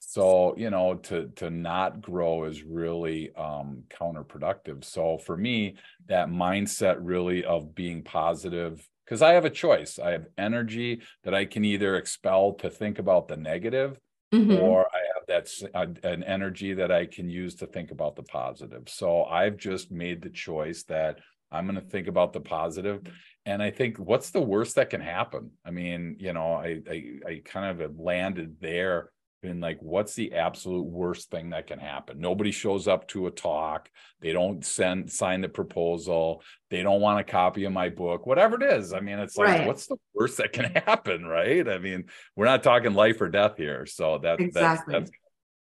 So 0.00 0.56
you 0.56 0.70
know, 0.70 0.94
to 0.96 1.28
to 1.36 1.50
not 1.50 2.00
grow 2.02 2.44
is 2.44 2.62
really 2.62 3.34
um, 3.34 3.84
counterproductive. 3.90 4.84
So 4.84 5.18
for 5.18 5.36
me, 5.36 5.76
that 6.06 6.28
mindset 6.28 6.98
really 7.00 7.44
of 7.44 7.74
being 7.74 8.02
positive 8.04 8.86
because 9.04 9.22
I 9.22 9.32
have 9.32 9.44
a 9.44 9.50
choice. 9.50 9.98
I 9.98 10.12
have 10.12 10.26
energy 10.38 11.02
that 11.22 11.34
I 11.34 11.44
can 11.44 11.64
either 11.64 11.96
expel 11.96 12.54
to 12.54 12.70
think 12.70 12.98
about 12.98 13.28
the 13.28 13.36
negative 13.36 13.98
Mhm. 14.32 14.58
or 14.60 14.86
I 14.94 14.98
have 15.14 15.26
that 15.28 15.50
uh, 15.74 16.08
an 16.08 16.22
energy 16.24 16.74
that 16.74 16.92
I 16.92 17.06
can 17.06 17.28
use 17.28 17.54
to 17.56 17.66
think 17.66 17.90
about 17.90 18.16
the 18.16 18.22
positive. 18.22 18.88
So 18.88 19.24
I've 19.24 19.56
just 19.56 19.90
made 19.90 20.22
the 20.22 20.30
choice 20.30 20.84
that 20.84 21.20
I'm 21.50 21.66
going 21.66 21.76
to 21.80 21.88
think 21.88 22.08
about 22.08 22.32
the 22.32 22.40
positive, 22.40 23.02
and 23.46 23.62
I 23.62 23.70
think 23.70 23.98
what's 23.98 24.30
the 24.30 24.40
worst 24.40 24.74
that 24.76 24.90
can 24.90 25.00
happen? 25.00 25.52
I 25.64 25.70
mean, 25.70 26.16
you 26.18 26.32
know, 26.32 26.54
I 26.54 26.80
I, 26.90 27.04
I 27.26 27.42
kind 27.44 27.70
of 27.70 27.78
have 27.80 27.98
landed 27.98 28.56
there 28.60 29.10
been 29.44 29.60
like, 29.60 29.78
what's 29.80 30.14
the 30.14 30.32
absolute 30.32 30.86
worst 30.86 31.30
thing 31.30 31.50
that 31.50 31.66
can 31.66 31.78
happen? 31.78 32.18
Nobody 32.18 32.50
shows 32.50 32.88
up 32.88 33.06
to 33.08 33.26
a 33.26 33.30
talk. 33.30 33.90
They 34.20 34.32
don't 34.32 34.64
send 34.64 35.12
sign 35.12 35.42
the 35.42 35.50
proposal. 35.50 36.42
They 36.70 36.82
don't 36.82 37.02
want 37.02 37.20
a 37.20 37.24
copy 37.24 37.64
of 37.64 37.72
my 37.72 37.90
book, 37.90 38.26
whatever 38.26 38.56
it 38.56 38.72
is. 38.72 38.94
I 38.94 39.00
mean, 39.00 39.18
it's 39.18 39.36
like, 39.36 39.48
right. 39.48 39.66
what's 39.66 39.86
the 39.86 39.98
worst 40.14 40.38
that 40.38 40.54
can 40.54 40.72
happen? 40.86 41.26
Right. 41.26 41.68
I 41.68 41.78
mean, 41.78 42.06
we're 42.34 42.46
not 42.46 42.62
talking 42.62 42.94
life 42.94 43.20
or 43.20 43.28
death 43.28 43.58
here. 43.58 43.84
So 43.84 44.18
that, 44.22 44.40
exactly. 44.40 44.92
that's, 44.92 45.10
that's 45.10 45.18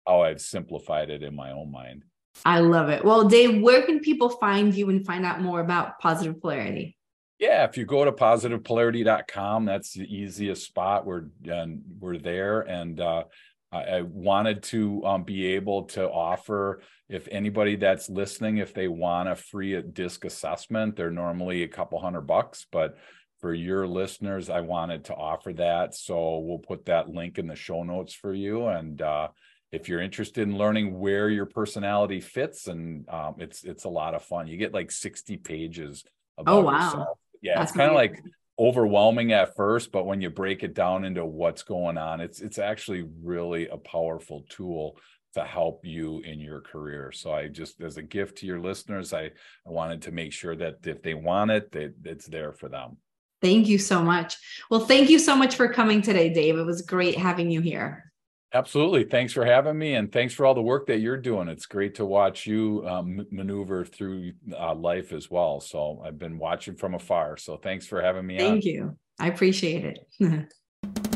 how 0.07 0.23
I've 0.23 0.41
simplified 0.41 1.11
it 1.11 1.23
in 1.23 1.37
my 1.37 1.53
own 1.53 1.71
mind. 1.71 2.05
I 2.47 2.61
love 2.61 2.89
it. 2.89 3.05
Well, 3.05 3.29
Dave, 3.29 3.61
where 3.61 3.83
can 3.83 4.01
people 4.01 4.31
find 4.31 4.75
you 4.75 4.89
and 4.89 5.05
find 5.05 5.27
out 5.27 5.43
more 5.43 5.61
about 5.61 5.99
positive 5.99 6.41
polarity? 6.41 6.97
Yeah, 7.39 7.65
if 7.65 7.77
you 7.77 7.85
go 7.85 8.05
to 8.05 8.13
positivepolarity.com, 8.13 9.67
that's 9.67 9.93
the 9.93 10.05
easiest 10.05 10.65
spot. 10.65 11.05
We're 11.05 11.25
and 11.45 11.83
we're 12.01 12.17
there, 12.17 12.63
and 12.63 12.99
uh, 12.99 13.25
I 13.73 14.03
wanted 14.03 14.63
to 14.65 15.05
um, 15.05 15.25
be 15.25 15.47
able 15.55 15.85
to 15.85 16.09
offer 16.09 16.83
if 17.09 17.29
anybody 17.31 17.77
that's 17.77 18.09
listening, 18.09 18.59
if 18.59 18.73
they 18.73 18.89
want 18.89 19.29
a 19.29 19.37
free 19.37 19.81
disc 19.83 20.25
assessment, 20.25 20.97
they're 20.97 21.11
normally 21.11 21.63
a 21.63 21.69
couple 21.69 22.01
hundred 22.01 22.23
bucks, 22.23 22.67
but 22.73 22.97
for 23.41 23.53
your 23.53 23.87
listeners, 23.87 24.49
I 24.49 24.61
wanted 24.61 25.05
to 25.05 25.15
offer 25.15 25.53
that. 25.55 25.95
So 25.95 26.39
we'll 26.39 26.59
put 26.59 26.87
that 26.87 27.09
link 27.09 27.39
in 27.39 27.47
the 27.47 27.55
show 27.55 27.83
notes 27.83 28.15
for 28.15 28.33
you. 28.33 28.67
And 28.67 29.03
uh, 29.03 29.29
if 29.73 29.89
you're 29.89 30.01
interested 30.01 30.49
in 30.49 30.57
learning 30.57 30.99
where 30.99 31.29
your 31.29 31.47
personality 31.47 32.21
fits, 32.21 32.67
and 32.67 33.07
um, 33.11 33.35
it's 33.39 33.63
it's 33.63 33.85
a 33.85 33.91
lot 33.91 34.15
of 34.15 34.23
fun. 34.23 34.49
You 34.49 34.57
get 34.57 34.73
like 34.73 34.91
60 34.91 35.37
pages 35.37 36.05
about 36.39 36.55
oh, 36.55 36.61
wow. 36.63 36.85
yourself 36.85 37.19
yeah 37.43 37.59
That's 37.59 37.71
it's 37.71 37.77
kind 37.77 37.91
of 37.91 37.97
like 37.97 38.23
overwhelming 38.59 39.33
at 39.33 39.55
first 39.55 39.93
but 39.93 40.07
when 40.07 40.21
you 40.21 40.31
break 40.31 40.63
it 40.63 40.73
down 40.73 41.05
into 41.05 41.25
what's 41.25 41.63
going 41.63 41.99
on 41.99 42.21
it's 42.21 42.41
it's 42.41 42.59
actually 42.59 43.07
really 43.23 43.69
a 43.69 43.77
powerful 43.77 44.45
tool 44.49 44.97
to 45.37 45.45
help 45.45 45.85
you 45.85 46.21
in 46.21 46.41
your 46.41 46.63
career. 46.63 47.13
So 47.13 47.31
i 47.31 47.47
just 47.47 47.83
as 47.83 47.99
a 47.99 48.03
gift 48.03 48.39
to 48.39 48.47
your 48.47 48.59
listeners 48.59 49.13
i, 49.13 49.25
I 49.25 49.71
wanted 49.71 50.01
to 50.03 50.11
make 50.11 50.33
sure 50.33 50.57
that 50.57 50.87
if 50.87 51.03
they 51.03 51.13
want 51.13 51.51
it 51.51 51.71
that 51.73 51.95
it's 52.05 52.27
there 52.27 52.53
for 52.53 52.69
them. 52.71 52.97
Thank 53.43 53.69
you 53.69 53.77
so 53.79 54.03
much. 54.03 54.39
Well 54.71 54.81
thank 54.81 55.11
you 55.11 55.19
so 55.19 55.37
much 55.37 55.55
for 55.57 55.69
coming 55.69 56.01
today 56.01 56.33
dave. 56.33 56.57
It 56.57 56.65
was 56.65 56.81
great 56.81 57.17
having 57.19 57.51
you 57.51 57.61
here 57.61 58.11
Absolutely. 58.57 59.05
Thanks 59.05 59.35
for 59.35 59.45
having 59.45 59.77
me, 59.77 59.97
and 59.97 60.11
thanks 60.11 60.33
for 60.33 60.47
all 60.47 60.55
the 60.55 60.63
work 60.63 60.87
that 60.87 61.01
you're 61.01 61.19
doing. 61.19 61.47
It's 61.47 61.67
great 61.67 61.95
to 61.97 62.07
watch 62.07 62.47
you 62.47 62.83
um, 62.89 63.27
maneuver 63.31 63.85
through 63.85 64.33
uh, 64.59 64.75
life 64.75 65.13
as 65.13 65.31
well. 65.31 65.61
So 65.61 66.03
I've 66.03 66.19
been 66.19 66.39
watching 66.39 66.75
from 66.75 66.95
afar. 66.95 67.37
So 67.37 67.59
thanks 67.59 67.87
for 67.87 68.01
having 68.01 68.27
me. 68.27 68.39
Thank 68.39 68.65
on. 68.65 68.71
you. 68.71 68.99
I 69.19 69.29
appreciate 69.29 69.85
it. 70.19 70.49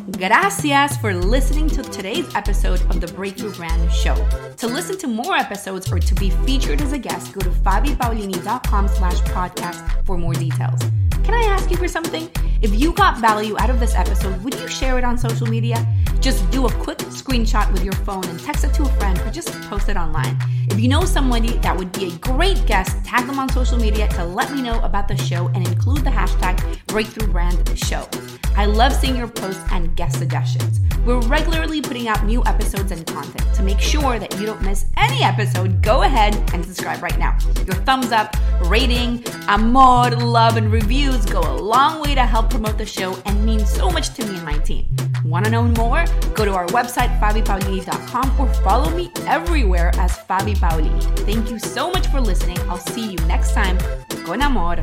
Gracias 0.08 0.96
for 0.96 1.14
listening 1.14 1.68
to 1.68 1.82
today's 1.82 2.26
episode 2.34 2.80
of 2.82 3.00
the 3.00 3.06
Breakthrough 3.08 3.52
Brand 3.52 3.92
Show. 3.92 4.14
To 4.56 4.66
listen 4.66 4.96
to 4.98 5.06
more 5.06 5.36
episodes 5.36 5.92
or 5.92 5.98
to 5.98 6.14
be 6.14 6.30
featured 6.30 6.80
as 6.80 6.92
a 6.92 6.98
guest, 6.98 7.34
go 7.34 7.40
to 7.40 7.50
fabipaolini.com 7.50 8.88
slash 8.88 9.20
podcast 9.22 10.04
for 10.06 10.16
more 10.16 10.32
details. 10.32 10.80
Can 11.22 11.34
I 11.34 11.42
ask 11.50 11.70
you 11.70 11.76
for 11.76 11.86
something? 11.86 12.30
If 12.62 12.78
you 12.78 12.92
got 12.94 13.18
value 13.18 13.56
out 13.58 13.68
of 13.68 13.78
this 13.78 13.94
episode, 13.94 14.42
would 14.42 14.54
you 14.54 14.68
share 14.68 14.96
it 14.96 15.04
on 15.04 15.18
social 15.18 15.46
media? 15.46 15.86
Just 16.20 16.50
do 16.50 16.66
a 16.66 16.72
quick 16.72 16.98
screenshot 16.98 17.70
with 17.72 17.84
your 17.84 17.94
phone 17.94 18.24
and 18.26 18.40
text 18.40 18.64
it 18.64 18.72
to 18.74 18.82
a 18.82 18.92
friend 18.92 19.18
or 19.20 19.30
just 19.30 19.48
post 19.62 19.88
it 19.88 19.96
online. 19.96 20.36
If 20.70 20.78
you 20.78 20.86
know 20.86 21.04
somebody 21.04 21.58
that 21.58 21.76
would 21.76 21.90
be 21.90 22.06
a 22.06 22.16
great 22.18 22.64
guest, 22.64 23.04
tag 23.04 23.26
them 23.26 23.40
on 23.40 23.48
social 23.48 23.76
media 23.76 24.06
to 24.10 24.24
let 24.24 24.52
me 24.52 24.62
know 24.62 24.80
about 24.82 25.08
the 25.08 25.16
show 25.16 25.48
and 25.48 25.66
include 25.66 26.04
the 26.04 26.10
hashtag 26.10 26.78
Breakthrough 26.86 27.26
Brand 27.26 27.76
Show. 27.76 28.08
I 28.56 28.66
love 28.66 28.92
seeing 28.92 29.16
your 29.16 29.26
posts 29.26 29.62
and 29.72 29.94
guest 29.96 30.18
suggestions. 30.18 30.80
We're 31.04 31.20
regularly 31.22 31.82
putting 31.82 32.06
out 32.06 32.24
new 32.24 32.44
episodes 32.46 32.92
and 32.92 33.04
content. 33.04 33.52
To 33.56 33.64
make 33.64 33.80
sure 33.80 34.20
that 34.20 34.38
you 34.38 34.46
don't 34.46 34.62
miss 34.62 34.86
any 34.96 35.24
episode, 35.24 35.82
go 35.82 36.02
ahead 36.02 36.36
and 36.54 36.64
subscribe 36.64 37.02
right 37.02 37.18
now. 37.18 37.36
Your 37.66 37.76
thumbs 37.84 38.12
up, 38.12 38.36
rating, 38.66 39.24
amor, 39.48 40.10
love, 40.10 40.56
and 40.56 40.70
reviews 40.70 41.26
go 41.26 41.40
a 41.40 41.56
long 41.56 42.00
way 42.00 42.14
to 42.14 42.24
help 42.24 42.48
promote 42.48 42.78
the 42.78 42.86
show 42.86 43.20
and 43.26 43.44
mean 43.44 43.66
so 43.66 43.90
much 43.90 44.14
to 44.14 44.24
me 44.24 44.36
and 44.36 44.44
my 44.44 44.58
team. 44.58 44.86
Want 45.24 45.44
to 45.44 45.50
know 45.50 45.62
more? 45.62 46.04
Go 46.34 46.44
to 46.44 46.54
our 46.54 46.66
website, 46.68 47.18
fabipaolini.com, 47.20 48.40
or 48.40 48.52
follow 48.62 48.90
me 48.90 49.10
everywhere 49.26 49.90
as 49.94 50.16
Fabi 50.18 50.56
Paolini. 50.56 51.02
Thank 51.20 51.50
you 51.50 51.58
so 51.58 51.90
much 51.90 52.06
for 52.08 52.20
listening. 52.20 52.58
I'll 52.70 52.78
see 52.78 53.12
you 53.12 53.18
next 53.26 53.52
time. 53.52 53.78
Con 54.24 54.42
amor, 54.42 54.76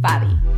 Fabi. 0.00 0.53